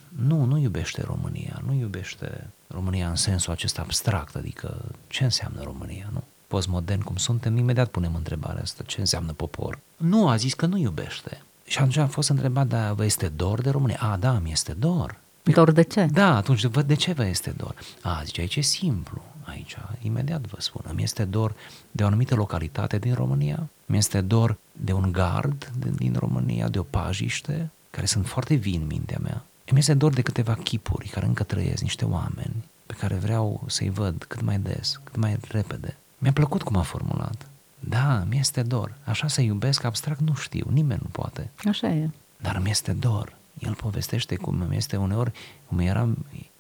nu, 0.07 0.43
nu 0.43 0.57
iubește 0.57 1.01
România, 1.01 1.62
nu 1.65 1.73
iubește 1.73 2.49
România 2.67 3.10
în 3.10 3.15
sensul 3.15 3.53
acesta 3.53 3.81
abstract, 3.81 4.36
adică 4.36 4.86
ce 5.07 5.23
înseamnă 5.23 5.62
România, 5.63 6.10
nu? 6.13 6.23
postmodern 6.47 7.01
cum 7.01 7.15
suntem, 7.15 7.57
imediat 7.57 7.88
punem 7.88 8.15
întrebarea 8.15 8.62
asta, 8.62 8.83
ce 8.86 8.99
înseamnă 8.99 9.31
popor? 9.31 9.79
Nu, 9.97 10.27
a 10.27 10.36
zis 10.36 10.53
că 10.53 10.65
nu 10.65 10.77
iubește. 10.77 11.41
Și 11.65 11.77
atunci 11.77 11.97
am 11.97 12.07
fost 12.07 12.29
întrebat, 12.29 12.67
da, 12.67 12.93
vă 12.93 13.05
este 13.05 13.27
dor 13.27 13.62
de 13.62 13.69
România? 13.69 13.97
A, 13.99 14.17
da, 14.17 14.39
mi 14.39 14.51
este 14.51 14.73
dor. 14.73 15.19
Dor 15.43 15.71
de 15.71 15.81
ce? 15.81 16.05
Da, 16.12 16.36
atunci 16.36 16.65
văd 16.65 16.88
de 16.88 16.93
ce 16.93 17.13
vă 17.13 17.25
este 17.25 17.53
dor. 17.57 17.75
A, 18.01 18.21
zice, 18.25 18.41
aici 18.41 18.55
e 18.55 18.62
simplu. 18.62 19.21
Aici, 19.49 19.77
imediat 20.01 20.45
vă 20.47 20.55
spun, 20.60 20.81
îmi 20.88 21.03
este 21.03 21.25
dor 21.25 21.55
de 21.91 22.03
o 22.03 22.05
anumită 22.05 22.36
localitate 22.36 22.97
din 22.97 23.13
România, 23.13 23.69
mi 23.86 23.97
este 23.97 24.21
dor 24.21 24.57
de 24.71 24.91
un 24.91 25.12
gard 25.12 25.71
din 25.95 26.15
România, 26.19 26.67
de 26.67 26.79
o 26.79 26.83
pajiște, 26.83 27.69
care 27.89 28.05
sunt 28.05 28.27
foarte 28.27 28.55
vii 28.55 28.75
în 28.75 28.86
mintea 28.86 29.17
mea. 29.21 29.43
Îmi 29.65 29.79
este 29.79 29.93
dor 29.93 30.13
de 30.13 30.21
câteva 30.21 30.53
chipuri 30.53 31.07
care 31.07 31.25
încă 31.25 31.43
trăiesc, 31.43 31.81
niște 31.81 32.05
oameni 32.05 32.53
pe 32.86 32.93
care 32.93 33.15
vreau 33.15 33.63
să-i 33.67 33.89
văd 33.89 34.25
cât 34.27 34.41
mai 34.41 34.60
des, 34.60 34.99
cât 35.03 35.15
mai 35.15 35.38
repede. 35.49 35.97
Mi-a 36.17 36.31
plăcut 36.31 36.63
cum 36.63 36.75
a 36.75 36.81
formulat. 36.81 37.47
Da, 37.79 38.25
mi 38.29 38.38
este 38.38 38.62
dor. 38.63 38.93
Așa 39.03 39.27
să 39.27 39.41
iubesc 39.41 39.83
abstract 39.83 40.19
nu 40.19 40.33
știu, 40.36 40.67
nimeni 40.69 40.99
nu 41.03 41.10
poate. 41.12 41.49
Așa 41.65 41.88
e. 41.88 42.10
Dar 42.38 42.60
mi 42.60 42.69
este 42.69 42.93
dor. 42.93 43.36
El 43.60 43.73
povestește 43.73 44.36
cum 44.36 44.65
mi 44.69 44.75
este 44.75 44.97
uneori, 44.97 45.31
cum 45.67 45.79
era, 45.79 46.10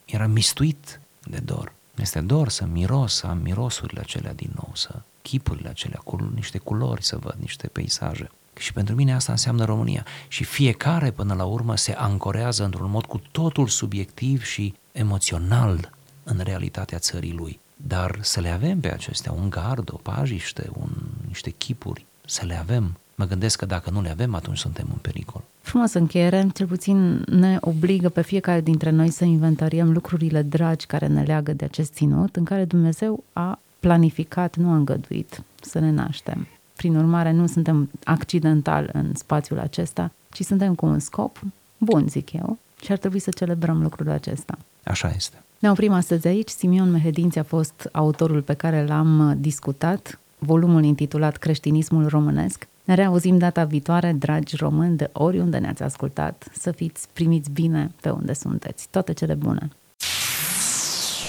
era 0.05 0.27
mistuit 0.27 0.99
de 1.23 1.37
dor. 1.37 1.73
Mi 1.97 2.03
este 2.03 2.21
dor 2.21 2.49
să 2.49 2.65
miros, 2.65 3.13
să 3.13 3.27
am 3.27 3.37
mirosurile 3.37 3.99
acelea 3.99 4.33
din 4.33 4.51
nou, 4.55 4.71
să 4.73 5.01
chipurile 5.21 5.69
acelea, 5.69 5.99
cu 6.03 6.31
niște 6.35 6.57
culori 6.57 7.03
să 7.03 7.17
văd, 7.17 7.35
niște 7.39 7.67
peisaje. 7.67 8.29
Și 8.57 8.73
pentru 8.73 8.95
mine 8.95 9.13
asta 9.13 9.31
înseamnă 9.31 9.65
România. 9.65 10.05
Și 10.27 10.43
fiecare 10.43 11.11
până 11.11 11.33
la 11.33 11.43
urmă 11.43 11.75
se 11.75 11.91
ancorează 11.91 12.63
într-un 12.63 12.89
mod 12.89 13.05
cu 13.05 13.21
totul 13.31 13.67
subiectiv 13.67 14.43
și 14.43 14.73
emoțional 14.91 15.91
în 16.23 16.39
realitatea 16.43 16.97
țării 16.97 17.33
lui. 17.33 17.59
Dar 17.75 18.17
să 18.21 18.39
le 18.39 18.49
avem 18.49 18.79
pe 18.79 18.91
acestea, 18.91 19.31
un 19.31 19.49
gard, 19.49 19.89
o 19.91 19.95
pajiște, 19.95 20.69
un, 20.73 20.89
niște 21.27 21.49
chipuri, 21.49 22.05
să 22.25 22.45
le 22.45 22.55
avem. 22.55 22.97
Mă 23.15 23.25
gândesc 23.25 23.57
că 23.57 23.65
dacă 23.65 23.89
nu 23.89 24.01
le 24.01 24.09
avem, 24.09 24.35
atunci 24.35 24.57
suntem 24.57 24.87
în 24.91 24.97
pericol. 24.97 25.43
Frumos 25.67 25.93
încheiere, 25.93 26.47
cel 26.53 26.67
puțin 26.67 27.23
ne 27.25 27.57
obligă 27.61 28.09
pe 28.09 28.21
fiecare 28.21 28.61
dintre 28.61 28.89
noi 28.89 29.09
să 29.09 29.23
inventariem 29.23 29.91
lucrurile 29.91 30.41
dragi 30.41 30.85
care 30.85 31.07
ne 31.07 31.23
leagă 31.23 31.53
de 31.53 31.65
acest 31.65 31.93
ținut 31.93 32.35
în 32.35 32.43
care 32.43 32.65
Dumnezeu 32.65 33.23
a 33.33 33.59
planificat, 33.79 34.55
nu 34.55 34.69
a 34.69 34.75
îngăduit 34.75 35.41
să 35.61 35.79
ne 35.79 35.91
naștem. 35.91 36.47
Prin 36.75 36.95
urmare, 36.95 37.31
nu 37.31 37.47
suntem 37.47 37.89
accidental 38.03 38.89
în 38.93 39.15
spațiul 39.15 39.59
acesta, 39.59 40.11
ci 40.29 40.41
suntem 40.41 40.75
cu 40.75 40.85
un 40.85 40.99
scop 40.99 41.39
bun, 41.77 42.07
zic 42.09 42.33
eu, 42.33 42.57
și 42.81 42.91
ar 42.91 42.97
trebui 42.97 43.19
să 43.19 43.31
celebrăm 43.31 43.81
lucrul 43.81 44.09
acesta. 44.09 44.57
Așa 44.83 45.11
este. 45.15 45.41
Ne 45.59 45.69
oprim 45.69 45.91
astăzi 45.91 46.27
aici. 46.27 46.49
Simion 46.49 46.91
Mehedinți 46.91 47.39
a 47.39 47.43
fost 47.43 47.89
autorul 47.91 48.41
pe 48.41 48.53
care 48.53 48.85
l-am 48.85 49.37
discutat, 49.39 50.19
volumul 50.37 50.83
intitulat 50.83 51.37
Creștinismul 51.37 52.07
românesc. 52.07 52.67
Ne 52.87 52.93
reauzim 52.93 53.37
data 53.37 53.63
viitoare, 53.63 54.11
dragi 54.11 54.55
români, 54.55 54.97
de 54.97 55.09
oriunde 55.13 55.57
ne-ați 55.57 55.83
ascultat, 55.83 56.47
să 56.59 56.71
fiți 56.71 57.07
primiți 57.13 57.49
bine 57.51 57.91
pe 58.01 58.09
unde 58.09 58.33
sunteți. 58.33 58.87
Toate 58.91 59.13
cele 59.13 59.33
bune! 59.33 59.69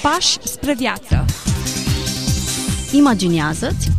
Pași 0.02 0.38
spre 0.42 0.74
viață. 0.74 1.24
Imaginează-ți. 2.92 3.90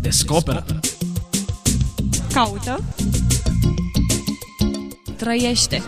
Descoperă. 0.00 0.64
Caută. 2.32 2.84
Trăiește. 5.16 5.82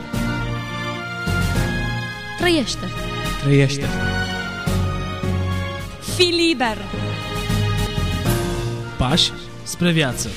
Trăiește. 2.39 2.87
Trăiește. 3.43 3.87
Fii 6.17 6.33
liber. 6.47 6.77
Pași 8.99 9.33
spre 9.65 9.91
viață 9.91 10.29